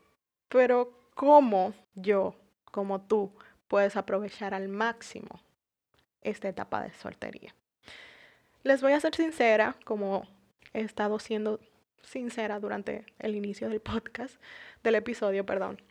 pero 0.47 0.93
¿cómo 1.13 1.73
yo, 1.93 2.35
como 2.71 3.01
tú, 3.01 3.33
puedes 3.67 3.97
aprovechar 3.97 4.53
al 4.53 4.69
máximo 4.69 5.41
esta 6.21 6.47
etapa 6.47 6.83
de 6.83 6.93
soltería? 6.93 7.53
Les 8.63 8.81
voy 8.81 8.93
a 8.93 8.99
ser 8.99 9.13
sincera, 9.15 9.75
como 9.83 10.25
he 10.77 10.81
estado 10.81 11.17
siendo 11.19 11.59
sincera 12.03 12.59
durante 12.59 13.05
el 13.19 13.35
inicio 13.35 13.67
del 13.69 13.81
podcast, 13.81 14.35
del 14.83 14.95
episodio, 14.95 15.45
perdón. 15.45 15.81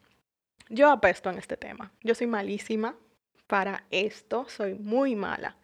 Yo 0.68 0.90
apesto 0.90 1.28
en 1.28 1.38
este 1.38 1.56
tema. 1.56 1.92
Yo 2.02 2.14
soy 2.14 2.26
malísima 2.26 2.96
para 3.46 3.84
esto, 3.90 4.48
soy 4.48 4.74
muy 4.74 5.16
mala. 5.16 5.56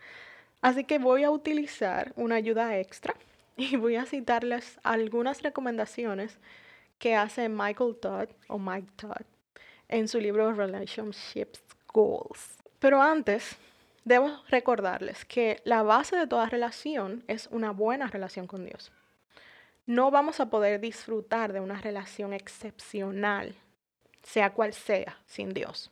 Así 0.60 0.84
que 0.84 0.98
voy 0.98 1.24
a 1.24 1.30
utilizar 1.30 2.12
una 2.16 2.36
ayuda 2.36 2.78
extra 2.78 3.14
y 3.56 3.76
voy 3.76 3.96
a 3.96 4.06
citarles 4.06 4.78
algunas 4.82 5.42
recomendaciones 5.42 6.38
que 6.98 7.14
hace 7.16 7.48
Michael 7.48 7.96
Todd 8.00 8.28
o 8.48 8.58
Mike 8.58 8.90
Todd 8.96 9.22
en 9.88 10.08
su 10.08 10.18
libro 10.18 10.52
Relationships 10.52 11.62
Goals. 11.92 12.58
Pero 12.78 13.00
antes, 13.00 13.56
debo 14.04 14.42
recordarles 14.48 15.24
que 15.24 15.60
la 15.64 15.82
base 15.82 16.16
de 16.16 16.26
toda 16.26 16.48
relación 16.48 17.24
es 17.28 17.48
una 17.52 17.70
buena 17.70 18.08
relación 18.08 18.46
con 18.46 18.64
Dios. 18.64 18.92
No 19.86 20.10
vamos 20.10 20.40
a 20.40 20.48
poder 20.50 20.80
disfrutar 20.80 21.52
de 21.52 21.60
una 21.60 21.80
relación 21.80 22.32
excepcional, 22.32 23.54
sea 24.22 24.50
cual 24.50 24.72
sea, 24.72 25.18
sin 25.26 25.52
Dios. 25.52 25.90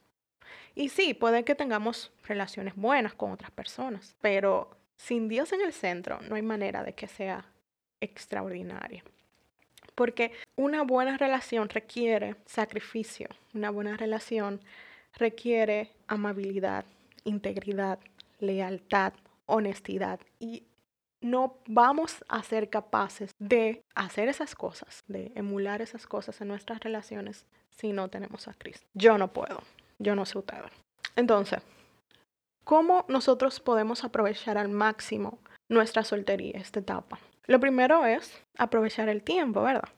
Y 0.74 0.88
sí, 0.88 1.14
puede 1.14 1.44
que 1.44 1.55
tengamos 1.55 2.12
relaciones 2.26 2.76
buenas 2.76 3.14
con 3.14 3.33
otras 3.33 3.50
personas, 3.50 4.14
pero 4.20 4.70
sin 4.96 5.29
Dios 5.29 5.53
en 5.53 5.62
el 5.62 5.72
centro 5.72 6.20
no 6.22 6.37
hay 6.37 6.42
manera 6.42 6.85
de 6.85 6.94
que 6.94 7.09
sea 7.09 7.44
extraordinaria. 8.00 9.03
Porque 9.94 10.33
una 10.57 10.83
buena 10.83 11.18
relación 11.18 11.68
requiere 11.68 12.37
sacrificio, 12.46 13.29
una 13.53 13.70
buena 13.70 13.96
relación 13.96 14.61
requiere 15.14 15.90
amabilidad, 16.07 16.85
integridad, 17.24 17.98
lealtad, 18.38 19.12
honestidad. 19.46 20.20
Y 20.38 20.62
no 21.21 21.59
vamos 21.67 22.25
a 22.29 22.43
ser 22.43 22.71
capaces 22.71 23.33
de 23.39 23.83
hacer 23.95 24.29
esas 24.29 24.55
cosas, 24.55 25.05
de 25.07 25.33
emular 25.35 25.83
esas 25.83 26.07
cosas 26.07 26.41
en 26.41 26.49
nuestras 26.49 26.81
relaciones 26.81 27.47
si 27.71 27.93
no 27.93 28.09
tenemos 28.09 28.49
a 28.49 28.55
Cristo. 28.55 28.87
Yo 28.95 29.19
no 29.19 29.33
puedo. 29.33 29.63
Yo 29.99 30.15
no 30.15 30.25
sé 30.25 30.39
ustedes. 30.39 30.73
Entonces, 31.17 31.61
¿cómo 32.65 33.05
nosotros 33.09 33.61
podemos 33.61 34.05
aprovechar 34.05 34.57
al 34.57 34.69
máximo 34.69 35.39
nuestra 35.69 36.05
soltería, 36.05 36.59
esta 36.59 36.81
etapa? 36.81 37.19
Lo 37.47 37.61
primero 37.61 38.07
es 38.07 38.41
aprovechar 38.57 39.09
el 39.09 39.23
tiempo, 39.23 39.63
¿verdad? 39.63 39.89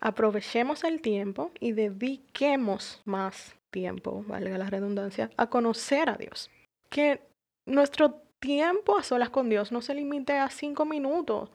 Aprovechemos 0.00 0.84
el 0.84 1.00
tiempo 1.00 1.50
y 1.60 1.72
dediquemos 1.72 3.02
más 3.04 3.56
tiempo, 3.70 4.24
valga 4.26 4.56
la 4.58 4.70
redundancia, 4.70 5.30
a 5.36 5.48
conocer 5.48 6.08
a 6.08 6.16
Dios. 6.16 6.50
Que 6.88 7.20
nuestro 7.66 8.22
tiempo 8.40 8.98
a 8.98 9.02
solas 9.02 9.30
con 9.30 9.48
Dios 9.48 9.72
no 9.72 9.82
se 9.82 9.94
limite 9.94 10.34
a 10.38 10.50
cinco 10.50 10.84
minutos 10.84 11.50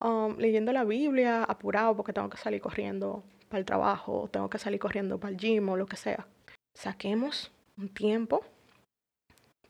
um, 0.00 0.36
leyendo 0.36 0.72
la 0.72 0.84
Biblia 0.84 1.44
apurado 1.44 1.96
porque 1.96 2.12
tengo 2.12 2.30
que 2.30 2.38
salir 2.38 2.60
corriendo 2.60 3.22
para 3.48 3.58
el 3.60 3.64
trabajo, 3.64 4.28
tengo 4.32 4.48
que 4.48 4.58
salir 4.58 4.80
corriendo 4.80 5.18
para 5.18 5.32
el 5.32 5.36
gym 5.36 5.68
o 5.68 5.76
lo 5.76 5.86
que 5.86 5.96
sea 5.96 6.26
saquemos 6.74 7.50
un 7.78 7.88
tiempo 7.88 8.44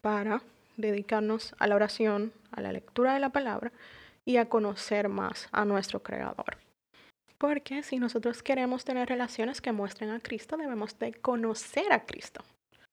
para 0.01 0.43
dedicarnos 0.77 1.55
a 1.59 1.67
la 1.67 1.77
oración, 1.77 2.33
a 2.51 2.61
la 2.61 2.73
lectura 2.73 3.15
de 3.15 3.21
la 3.21 3.31
palabra 3.31 3.73
y 4.25 4.39
a 4.39 4.49
conocer 4.49 5.09
más 5.09 5.49
a 5.53 5.65
nuestro 5.65 6.03
Creador. 6.03 6.59
Porque 7.39 7.83
si 7.83 7.99
nosotros 7.99 8.43
queremos 8.43 8.85
tener 8.85 9.09
relaciones 9.09 9.61
que 9.61 9.73
muestren 9.73 10.11
a 10.11 10.21
Cristo, 10.21 10.57
debemos 10.57 10.99
de 10.99 11.13
conocer 11.15 11.93
a 11.93 12.05
Cristo. 12.05 12.43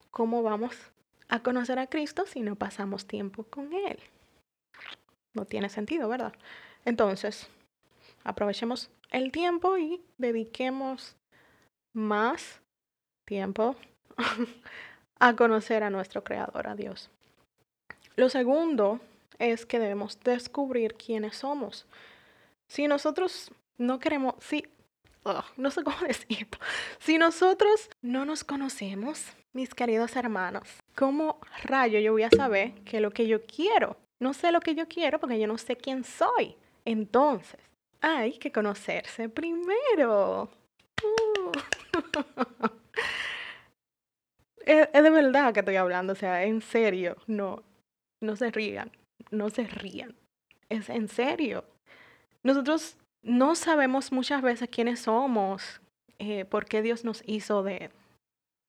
¿Cómo 0.09 0.43
vamos 0.43 0.75
a 1.31 1.39
conocer 1.39 1.79
a 1.79 1.87
Cristo 1.87 2.25
si 2.27 2.41
no 2.41 2.55
pasamos 2.55 3.07
tiempo 3.07 3.45
con 3.45 3.73
Él? 3.73 3.97
No 5.33 5.45
tiene 5.45 5.69
sentido, 5.69 6.09
¿verdad? 6.09 6.33
Entonces, 6.83 7.47
aprovechemos 8.25 8.91
el 9.11 9.31
tiempo 9.31 9.77
y 9.77 10.01
dediquemos 10.17 11.15
más 11.93 12.61
tiempo 13.25 13.77
a 15.19 15.35
conocer 15.37 15.83
a 15.83 15.89
nuestro 15.89 16.23
Creador, 16.23 16.67
a 16.67 16.75
Dios. 16.75 17.09
Lo 18.17 18.27
segundo 18.27 18.99
es 19.39 19.65
que 19.65 19.79
debemos 19.79 20.19
descubrir 20.19 20.95
quiénes 20.95 21.37
somos. 21.37 21.85
Si 22.67 22.87
nosotros 22.87 23.51
no 23.77 23.99
queremos, 23.99 24.35
si, 24.39 24.65
no 25.57 25.71
sé 25.71 25.83
cómo 25.83 25.97
decirlo, 26.07 26.57
si 26.99 27.17
nosotros 27.17 27.89
no 28.01 28.25
nos 28.25 28.43
conocemos, 28.43 29.25
mis 29.53 29.73
queridos 29.73 30.15
hermanos, 30.15 30.67
¿cómo 30.95 31.39
rayo 31.63 31.99
yo 31.99 32.13
voy 32.13 32.23
a 32.23 32.29
saber 32.29 32.73
qué 32.85 32.97
es 32.97 33.03
lo 33.03 33.11
que 33.11 33.27
yo 33.27 33.45
quiero? 33.45 33.97
No 34.19 34.33
sé 34.33 34.51
lo 34.51 34.59
que 34.59 34.75
yo 34.75 34.87
quiero 34.87 35.19
porque 35.19 35.39
yo 35.39 35.47
no 35.47 35.57
sé 35.57 35.75
quién 35.75 36.03
soy. 36.03 36.55
Entonces, 36.85 37.59
hay 38.01 38.37
que 38.37 38.51
conocerse 38.51 39.29
primero. 39.29 40.49
Uh. 41.03 41.51
Es, 44.63 44.91
de 44.91 45.09
verdad 45.09 45.53
que 45.53 45.61
estoy 45.61 45.75
hablando, 45.75 46.13
o 46.13 46.15
sea, 46.15 46.43
en 46.43 46.61
serio, 46.61 47.17
no, 47.25 47.63
no 48.21 48.35
se 48.35 48.51
rían, 48.51 48.91
no 49.31 49.49
se 49.49 49.63
rían, 49.65 50.15
es 50.69 50.89
en 50.89 51.07
serio. 51.07 51.65
Nosotros 52.43 52.95
no 53.23 53.55
sabemos 53.55 54.11
muchas 54.11 54.41
veces 54.41 54.69
quiénes 54.69 55.01
somos, 55.01 55.81
eh, 56.19 56.45
por 56.45 56.65
qué 56.65 56.81
Dios 56.81 57.03
nos 57.03 57.23
hizo 57.25 57.63
de 57.63 57.91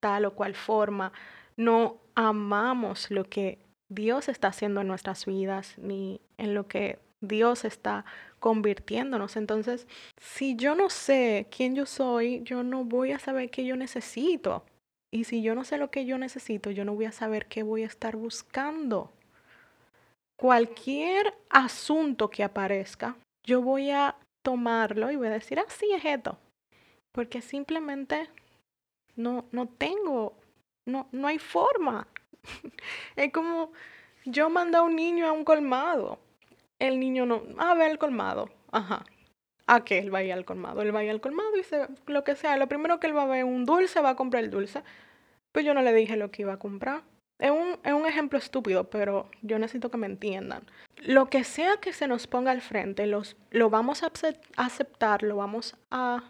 tal 0.01 0.25
o 0.25 0.35
cual 0.35 0.55
forma, 0.55 1.13
no 1.57 1.99
amamos 2.15 3.11
lo 3.11 3.25
que 3.25 3.59
Dios 3.89 4.29
está 4.29 4.49
haciendo 4.49 4.81
en 4.81 4.89
nuestras 4.89 5.27
vidas, 5.27 5.77
ni 5.79 6.21
en 6.39 6.55
lo 6.55 6.67
que 6.67 6.99
Dios 7.21 7.65
está 7.65 8.05
convirtiéndonos. 8.41 9.37
Entonces, 9.37 9.87
si 10.21 10.57
yo 10.57 10.75
no 10.75 10.91
sé 10.91 11.47
quién 11.51 11.75
yo 11.75 11.87
soy, 11.87 12.43
yo 12.43 12.63
no 12.63 12.85
voy 12.85 13.13
a 13.13 13.19
saber 13.19 13.51
qué 13.51 13.65
yo 13.65 13.77
necesito. 13.77 14.65
Y 15.13 15.25
si 15.25 15.43
yo 15.43 15.55
no 15.55 15.65
sé 15.65 15.79
lo 15.79 15.91
que 15.91 16.07
yo 16.07 16.19
necesito, 16.19 16.71
yo 16.71 16.85
no 16.85 16.95
voy 16.95 17.05
a 17.05 17.13
saber 17.13 17.47
qué 17.47 17.63
voy 17.63 17.83
a 17.83 17.87
estar 17.87 18.17
buscando. 18.17 19.13
Cualquier 20.37 21.35
asunto 21.51 22.31
que 22.31 22.43
aparezca, 22.43 23.17
yo 23.47 23.61
voy 23.61 23.91
a 23.91 24.17
tomarlo 24.43 25.11
y 25.11 25.17
voy 25.17 25.29
a 25.29 25.31
decir, 25.31 25.59
ah, 25.59 25.67
sí, 25.69 25.91
es 25.93 26.05
esto. 26.05 26.39
Porque 27.13 27.41
simplemente 27.43 28.29
no, 29.17 29.47
no 29.53 29.69
tengo, 29.69 30.35
no, 30.87 31.09
no 31.13 31.29
hay 31.29 31.39
forma. 31.39 32.07
es 33.17 33.33
como 33.33 33.73
yo 34.25 34.51
mando 34.51 34.79
a 34.79 34.83
un 34.83 34.97
niño 34.97 35.27
a 35.27 35.33
un 35.33 35.45
colmado. 35.45 36.19
El 36.79 36.99
niño 36.99 37.27
no, 37.27 37.43
a 37.59 37.75
ver 37.75 37.91
el 37.91 37.99
colmado. 37.99 38.51
Ajá. 38.71 39.05
¿A 39.67 39.85
qué? 39.85 39.99
Él 39.99 40.13
va 40.13 40.19
a 40.19 40.25
ir 40.25 40.33
al 40.33 40.45
colmado. 40.45 40.83
Él 40.83 40.95
va 40.95 41.01
a 41.01 41.05
ir 41.05 41.11
al 41.11 41.21
colmado 41.21 41.57
y 41.57 41.63
se, 41.63 41.87
lo 42.07 42.25
que 42.25 42.35
sea. 42.35 42.57
Lo 42.57 42.69
primero 42.69 42.99
que 42.99 43.07
él 43.07 43.17
va 43.17 43.23
a 43.23 43.27
ver 43.27 43.45
un 43.45 43.65
dulce, 43.65 44.01
va 44.01 44.11
a 44.11 44.17
comprar 44.17 44.43
el 44.43 44.51
dulce. 44.51 44.83
Pues 45.53 45.65
yo 45.65 45.75
no 45.75 45.83
le 45.83 45.93
dije 45.93 46.17
lo 46.17 46.31
que 46.31 46.43
iba 46.43 46.55
a 46.55 46.59
comprar. 46.59 47.03
Es 47.39 47.51
un, 47.51 47.79
es 47.85 47.93
un 47.93 48.07
ejemplo 48.07 48.39
estúpido, 48.39 48.89
pero 48.89 49.29
yo 49.43 49.59
necesito 49.59 49.91
que 49.91 49.97
me 49.97 50.07
entiendan. 50.07 50.65
Lo 50.99 51.29
que 51.29 51.45
sea 51.45 51.79
que 51.79 51.93
se 51.93 52.07
nos 52.07 52.27
ponga 52.27 52.53
al 52.53 52.61
frente, 52.61 53.07
los, 53.07 53.37
lo 53.51 53.71
vamos 53.71 54.03
a 54.03 54.13
aceptar, 54.57 55.23
lo 55.23 55.37
vamos 55.37 55.75
a 55.91 56.23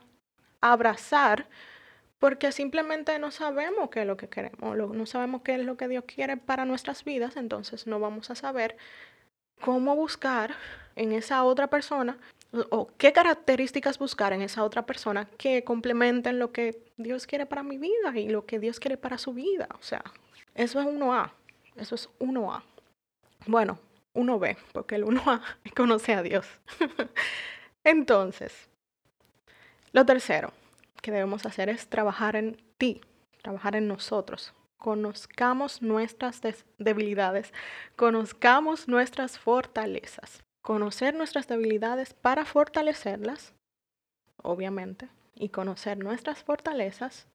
abrazar, 0.60 1.48
porque 2.18 2.52
simplemente 2.52 3.18
no 3.18 3.30
sabemos 3.30 3.90
qué 3.90 4.02
es 4.02 4.06
lo 4.06 4.16
que 4.16 4.28
queremos, 4.28 4.76
no 4.76 5.06
sabemos 5.06 5.42
qué 5.42 5.56
es 5.56 5.64
lo 5.64 5.76
que 5.76 5.88
Dios 5.88 6.04
quiere 6.06 6.36
para 6.36 6.64
nuestras 6.64 7.04
vidas, 7.04 7.36
entonces 7.36 7.86
no 7.86 8.00
vamos 8.00 8.30
a 8.30 8.34
saber 8.34 8.76
cómo 9.60 9.96
buscar 9.96 10.54
en 10.96 11.12
esa 11.12 11.44
otra 11.44 11.68
persona 11.68 12.18
o 12.70 12.90
qué 12.98 13.12
características 13.12 13.98
buscar 13.98 14.32
en 14.32 14.42
esa 14.42 14.64
otra 14.64 14.84
persona 14.84 15.26
que 15.38 15.64
complementen 15.64 16.38
lo 16.38 16.52
que 16.52 16.82
Dios 16.96 17.26
quiere 17.26 17.46
para 17.46 17.62
mi 17.62 17.78
vida 17.78 18.16
y 18.16 18.28
lo 18.28 18.44
que 18.44 18.58
Dios 18.58 18.78
quiere 18.78 18.96
para 18.96 19.18
su 19.18 19.32
vida. 19.32 19.68
O 19.78 19.82
sea, 19.82 20.02
eso 20.54 20.80
es 20.80 20.86
1A, 20.86 21.32
eso 21.76 21.94
es 21.94 22.10
1A. 22.18 22.62
Bueno, 23.46 23.78
1B, 24.14 24.56
porque 24.72 24.96
el 24.96 25.04
1A 25.04 25.40
conoce 25.74 26.14
a 26.14 26.22
Dios. 26.22 26.46
Entonces, 27.84 28.68
lo 29.92 30.04
tercero 30.04 30.52
que 31.00 31.10
debemos 31.10 31.46
hacer 31.46 31.68
es 31.68 31.88
trabajar 31.88 32.36
en 32.36 32.62
ti, 32.76 33.00
trabajar 33.42 33.76
en 33.76 33.88
nosotros. 33.88 34.52
Conozcamos 34.76 35.80
nuestras 35.80 36.40
debilidades, 36.78 37.52
conozcamos 37.96 38.88
nuestras 38.88 39.38
fortalezas. 39.38 40.42
Conocer 40.62 41.14
nuestras 41.14 41.48
debilidades 41.48 42.14
para 42.14 42.44
fortalecerlas, 42.44 43.52
obviamente, 44.42 45.08
y 45.34 45.48
conocer 45.48 45.98
nuestras 45.98 46.42
fortalezas 46.42 47.26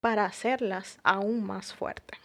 para 0.00 0.24
hacerlas 0.24 0.98
aún 1.04 1.44
más 1.44 1.74
fuertes. 1.74 2.18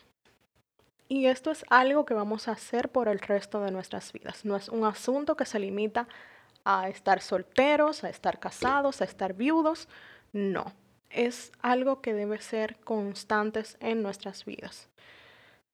Y 1.10 1.26
esto 1.26 1.52
es 1.52 1.65
algo 1.70 2.06
que 2.06 2.13
vamos 2.13 2.48
a 2.48 2.54
hacer 2.54 2.89
por 2.89 3.10
el 3.10 3.20
resto 3.20 3.62
de 3.62 3.72
nuestras 3.72 4.13
vidas. 4.13 4.46
No 4.46 4.56
es 4.56 4.70
un 4.70 4.86
asunto 4.86 5.36
que 5.36 5.46
se 5.46 5.60
limita 5.60 6.08
a 6.63 6.88
estar 6.88 7.22
solteros, 7.22 8.06
a 8.06 8.10
estar 8.10 8.39
casados, 8.39 9.02
a 9.02 9.06
estar 9.06 9.34
viudos. 9.34 9.89
No, 10.32 10.72
es 11.10 11.52
algo 11.62 12.02
que 12.02 12.13
debe 12.13 12.39
ser 12.39 12.78
constantes 12.78 13.76
en 13.82 14.02
nuestras 14.02 14.46
vidas. 14.46 14.88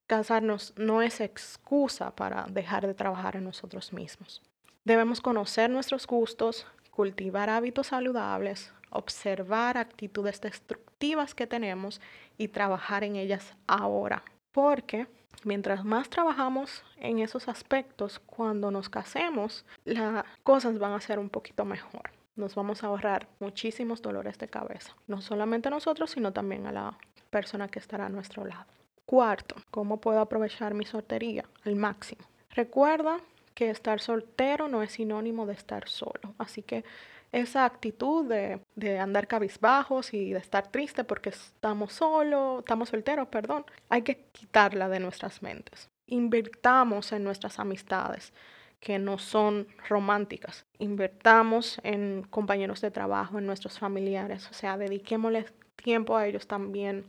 Casarnos 0.07 0.73
no 0.77 1.01
es 1.01 1.19
excusa 1.19 2.15
para 2.15 2.45
dejar 2.49 2.87
de 2.87 2.93
trabajar 2.93 3.35
en 3.35 3.43
nosotros 3.43 3.91
mismos. 3.91 4.41
Debemos 4.85 5.19
conocer 5.19 5.69
nuestros 5.69 6.07
gustos, 6.07 6.65
cultivar 6.91 7.49
hábitos 7.49 7.87
saludables, 7.87 8.73
observar 8.89 9.77
actitudes 9.77 10.39
destructivas 10.39 11.35
que 11.35 11.45
tenemos 11.45 11.99
y 12.37 12.47
trabajar 12.47 13.03
en 13.03 13.17
ellas 13.17 13.53
ahora. 13.67 14.23
Porque 14.53 15.07
mientras 15.43 15.83
más 15.83 16.09
trabajamos 16.09 16.85
en 16.95 17.19
esos 17.19 17.49
aspectos, 17.49 18.19
cuando 18.19 18.71
nos 18.71 18.87
casemos, 18.87 19.65
las 19.83 20.23
cosas 20.41 20.79
van 20.79 20.93
a 20.93 21.01
ser 21.01 21.19
un 21.19 21.29
poquito 21.29 21.65
mejor. 21.65 22.11
Nos 22.37 22.55
vamos 22.55 22.81
a 22.81 22.87
ahorrar 22.87 23.27
muchísimos 23.41 24.01
dolores 24.01 24.37
de 24.37 24.47
cabeza. 24.47 24.95
No 25.05 25.19
solamente 25.19 25.67
a 25.67 25.71
nosotros, 25.71 26.11
sino 26.11 26.31
también 26.31 26.65
a 26.65 26.71
la 26.71 26.97
persona 27.29 27.67
que 27.67 27.79
estará 27.79 28.05
a 28.05 28.09
nuestro 28.09 28.45
lado. 28.45 28.67
Cuarto, 29.07 29.55
¿cómo 29.71 30.01
puedo 30.01 30.19
aprovechar 30.19 30.73
mi 30.73 30.83
soltería 30.83 31.45
al 31.63 31.77
máximo? 31.77 32.25
Recuerda 32.49 33.21
que 33.53 33.69
estar 33.69 34.01
soltero 34.01 34.67
no 34.67 34.83
es 34.83 34.91
sinónimo 34.91 35.45
de 35.45 35.53
estar 35.53 35.87
solo. 35.87 36.35
Así 36.37 36.61
que 36.61 36.83
esa 37.31 37.63
actitud 37.63 38.25
de, 38.27 38.59
de, 38.75 38.99
andar 38.99 39.27
cabizbajos 39.27 40.13
y 40.13 40.33
de 40.33 40.39
estar 40.39 40.67
triste 40.67 41.05
porque 41.05 41.29
estamos 41.29 41.93
solos, 41.93 42.59
estamos 42.59 42.89
solteros, 42.89 43.29
perdón, 43.29 43.65
hay 43.87 44.01
que 44.01 44.25
quitarla 44.33 44.89
de 44.89 44.99
nuestras 44.99 45.41
mentes. 45.41 45.89
Invirtamos 46.07 47.13
en 47.13 47.23
nuestras 47.23 47.59
amistades 47.59 48.33
que 48.81 48.99
no 48.99 49.19
son 49.19 49.69
románticas. 49.87 50.65
Invertamos 50.79 51.79
en 51.83 52.23
compañeros 52.29 52.81
de 52.81 52.91
trabajo, 52.91 53.39
en 53.39 53.45
nuestros 53.45 53.79
familiares, 53.79 54.49
o 54.51 54.53
sea, 54.53 54.77
dediquémosle 54.77 55.45
tiempo 55.77 56.17
a 56.17 56.27
ellos 56.27 56.45
también 56.45 57.05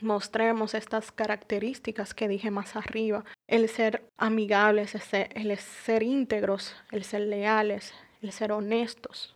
mostremos 0.00 0.74
estas 0.74 1.12
características 1.12 2.14
que 2.14 2.28
dije 2.28 2.50
más 2.50 2.76
arriba, 2.76 3.24
el 3.46 3.68
ser 3.68 4.08
amigables, 4.16 4.94
el 4.94 5.58
ser 5.58 6.02
íntegros, 6.02 6.74
el 6.90 7.04
ser 7.04 7.22
leales, 7.22 7.94
el 8.22 8.32
ser 8.32 8.52
honestos 8.52 9.34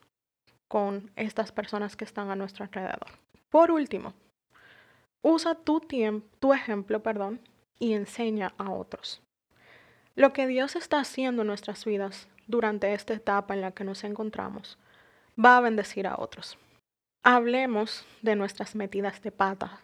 con 0.69 1.11
estas 1.17 1.53
personas 1.53 1.97
que 1.97 2.05
están 2.05 2.31
a 2.31 2.37
nuestro 2.37 2.65
alrededor. 2.65 3.09
Por 3.49 3.71
último, 3.71 4.15
usa 5.23 5.55
tu 5.55 5.81
tiempo, 5.81 6.27
tu 6.39 6.53
ejemplo, 6.53 7.03
perdón, 7.03 7.41
y 7.79 7.95
enseña 7.95 8.53
a 8.59 8.71
otros. 8.71 9.23
Lo 10.15 10.33
que 10.33 10.47
Dios 10.47 10.77
está 10.77 11.01
haciendo 11.01 11.43
en 11.43 11.49
nuestras 11.49 11.85
vidas 11.85 12.29
durante 12.47 12.93
esta 12.93 13.15
etapa 13.15 13.55
en 13.55 13.61
la 13.61 13.73
que 13.73 13.85
nos 13.85 14.05
encontramos 14.05 14.79
va 15.43 15.57
a 15.57 15.61
bendecir 15.61 16.07
a 16.07 16.17
otros. 16.19 16.59
Hablemos 17.23 18.05
de 18.23 18.37
nuestras 18.37 18.75
metidas 18.75 19.23
de 19.23 19.31
pata, 19.31 19.81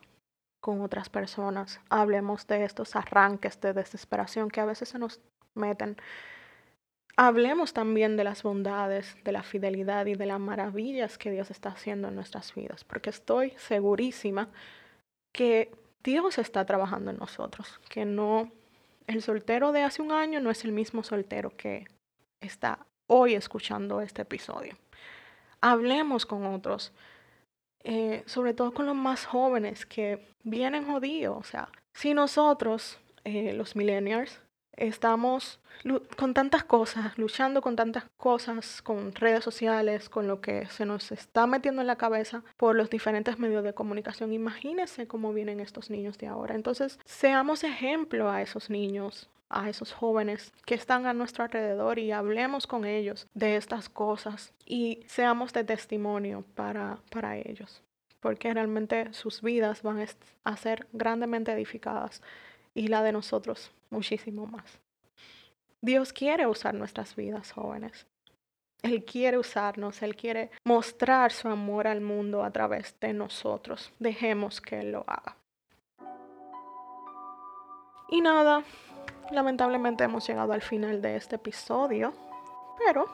con 0.64 0.80
otras 0.80 1.10
personas, 1.10 1.78
hablemos 1.90 2.46
de 2.46 2.64
estos 2.64 2.96
arranques 2.96 3.60
de 3.60 3.74
desesperación 3.74 4.48
que 4.48 4.62
a 4.62 4.64
veces 4.64 4.88
se 4.88 4.98
nos 4.98 5.20
meten. 5.54 5.98
Hablemos 7.18 7.74
también 7.74 8.16
de 8.16 8.24
las 8.24 8.42
bondades, 8.42 9.14
de 9.24 9.32
la 9.32 9.42
fidelidad 9.42 10.06
y 10.06 10.14
de 10.14 10.24
las 10.24 10.40
maravillas 10.40 11.18
que 11.18 11.30
Dios 11.30 11.50
está 11.50 11.68
haciendo 11.68 12.08
en 12.08 12.14
nuestras 12.14 12.54
vidas, 12.54 12.82
porque 12.82 13.10
estoy 13.10 13.52
segurísima 13.58 14.48
que 15.34 15.70
Dios 16.02 16.38
está 16.38 16.64
trabajando 16.64 17.10
en 17.10 17.18
nosotros, 17.18 17.78
que 17.90 18.06
no, 18.06 18.50
el 19.06 19.20
soltero 19.20 19.70
de 19.70 19.82
hace 19.82 20.00
un 20.00 20.12
año 20.12 20.40
no 20.40 20.50
es 20.50 20.64
el 20.64 20.72
mismo 20.72 21.02
soltero 21.02 21.54
que 21.58 21.86
está 22.40 22.78
hoy 23.06 23.34
escuchando 23.34 24.00
este 24.00 24.22
episodio. 24.22 24.78
Hablemos 25.60 26.24
con 26.24 26.46
otros, 26.46 26.94
eh, 27.84 28.22
sobre 28.26 28.54
todo 28.54 28.72
con 28.72 28.86
los 28.86 28.96
más 28.96 29.26
jóvenes 29.26 29.86
que 29.86 30.26
vienen 30.42 30.86
jodidos. 30.86 31.36
O 31.38 31.44
sea, 31.44 31.68
si 31.92 32.14
nosotros, 32.14 32.98
eh, 33.24 33.52
los 33.52 33.76
millennials, 33.76 34.40
estamos 34.76 35.60
con 36.16 36.34
tantas 36.34 36.64
cosas, 36.64 37.16
luchando 37.18 37.60
con 37.60 37.76
tantas 37.76 38.04
cosas, 38.16 38.80
con 38.82 39.14
redes 39.14 39.44
sociales, 39.44 40.08
con 40.08 40.26
lo 40.26 40.40
que 40.40 40.66
se 40.66 40.86
nos 40.86 41.12
está 41.12 41.46
metiendo 41.46 41.82
en 41.82 41.86
la 41.86 41.96
cabeza 41.96 42.42
por 42.56 42.74
los 42.74 42.90
diferentes 42.90 43.38
medios 43.38 43.62
de 43.64 43.74
comunicación. 43.74 44.32
Imagínense 44.32 45.06
cómo 45.06 45.32
vienen 45.32 45.60
estos 45.60 45.90
niños 45.90 46.18
de 46.18 46.26
ahora. 46.26 46.54
Entonces, 46.54 46.98
seamos 47.04 47.64
ejemplo 47.64 48.30
a 48.30 48.42
esos 48.42 48.70
niños, 48.70 49.30
a 49.48 49.68
esos 49.68 49.92
jóvenes 49.92 50.52
que 50.66 50.74
están 50.74 51.06
a 51.06 51.14
nuestro 51.14 51.44
alrededor 51.44 51.98
y 51.98 52.12
hablemos 52.12 52.66
con 52.66 52.84
ellos 52.84 53.28
de 53.34 53.56
estas 53.56 53.88
cosas 53.88 54.52
y 54.66 55.04
seamos 55.06 55.52
de 55.52 55.64
testimonio 55.64 56.44
para, 56.54 56.98
para 57.10 57.36
ellos, 57.36 57.82
porque 58.20 58.52
realmente 58.52 59.12
sus 59.12 59.42
vidas 59.42 59.82
van 59.82 60.06
a 60.44 60.56
ser 60.56 60.86
grandemente 60.92 61.52
edificadas 61.52 62.22
y 62.74 62.88
la 62.88 63.02
de 63.02 63.12
nosotros 63.12 63.70
muchísimo 63.90 64.46
más. 64.46 64.80
Dios 65.80 66.12
quiere 66.12 66.46
usar 66.46 66.74
nuestras 66.74 67.14
vidas 67.14 67.52
jóvenes. 67.52 68.06
Él 68.82 69.04
quiere 69.04 69.38
usarnos, 69.38 70.02
Él 70.02 70.14
quiere 70.14 70.50
mostrar 70.62 71.32
su 71.32 71.48
amor 71.48 71.86
al 71.86 72.02
mundo 72.02 72.44
a 72.44 72.50
través 72.50 72.94
de 73.00 73.14
nosotros. 73.14 73.90
Dejemos 73.98 74.60
que 74.60 74.80
Él 74.80 74.92
lo 74.92 75.04
haga. 75.06 75.36
Y 78.10 78.20
nada, 78.20 78.62
Lamentablemente 79.30 80.04
hemos 80.04 80.26
llegado 80.26 80.52
al 80.52 80.62
final 80.62 81.00
de 81.00 81.16
este 81.16 81.36
episodio, 81.36 82.12
pero 82.84 83.06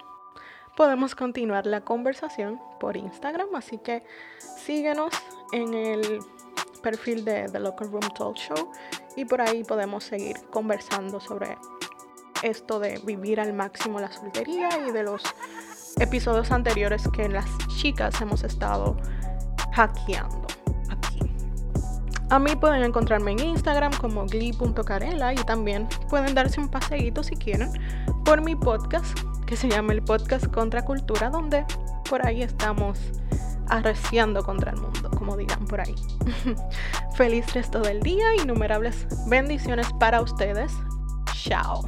podemos 0.77 1.15
continuar 1.15 1.67
la 1.67 1.83
conversación 1.83 2.61
por 2.79 2.97
Instagram, 2.97 3.49
así 3.55 3.79
que 3.79 4.03
síguenos 4.57 5.13
en 5.53 5.75
el 5.75 6.21
perfil 6.83 7.25
de 7.25 7.49
The 7.49 7.61
Local 7.61 7.91
Room 7.91 8.09
Talk 8.15 8.37
Show 8.37 8.73
y 9.17 9.25
por 9.25 9.41
ahí 9.41 9.65
podemos 9.65 10.05
seguir 10.05 10.37
conversando 10.51 11.21
sobre 11.21 11.59
esto 12.43 12.79
de 12.79 12.99
vivir 13.05 13.41
al 13.41 13.53
máximo 13.53 14.01
la 14.01 14.11
soltería 14.11 14.69
y 14.89 14.93
de 14.93 15.03
los 15.03 15.23
episodios 15.99 16.51
anteriores 16.51 17.07
que 17.15 17.29
las 17.29 17.47
chicas 17.69 18.21
hemos 18.21 18.43
estado 18.43 18.97
hackeando. 19.73 20.50
A 22.31 22.39
mí 22.39 22.55
pueden 22.55 22.85
encontrarme 22.85 23.33
en 23.33 23.41
Instagram 23.41 23.93
como 24.01 24.25
glee.carela 24.27 25.33
y 25.33 25.37
también 25.37 25.89
pueden 26.09 26.35
darse 26.35 26.61
un 26.61 26.69
paseíto 26.69 27.25
si 27.25 27.35
quieren 27.35 27.73
por 28.25 28.41
mi 28.41 28.55
podcast 28.55 29.19
que 29.47 29.57
se 29.57 29.69
llama 29.69 29.93
el 29.93 30.03
podcast 30.03 30.47
Contra 30.47 30.85
Cultura, 30.85 31.29
donde 31.29 31.65
por 32.09 32.25
ahí 32.25 32.43
estamos 32.43 32.99
arreciando 33.69 34.45
contra 34.45 34.71
el 34.71 34.81
mundo, 34.81 35.11
como 35.11 35.37
digan 35.37 35.65
por 35.67 35.81
ahí. 35.81 35.95
Feliz 37.15 37.53
resto 37.53 37.81
del 37.81 38.01
día, 38.01 38.37
innumerables 38.37 39.07
bendiciones 39.27 39.89
para 39.99 40.21
ustedes. 40.21 40.73
Chao. 41.33 41.85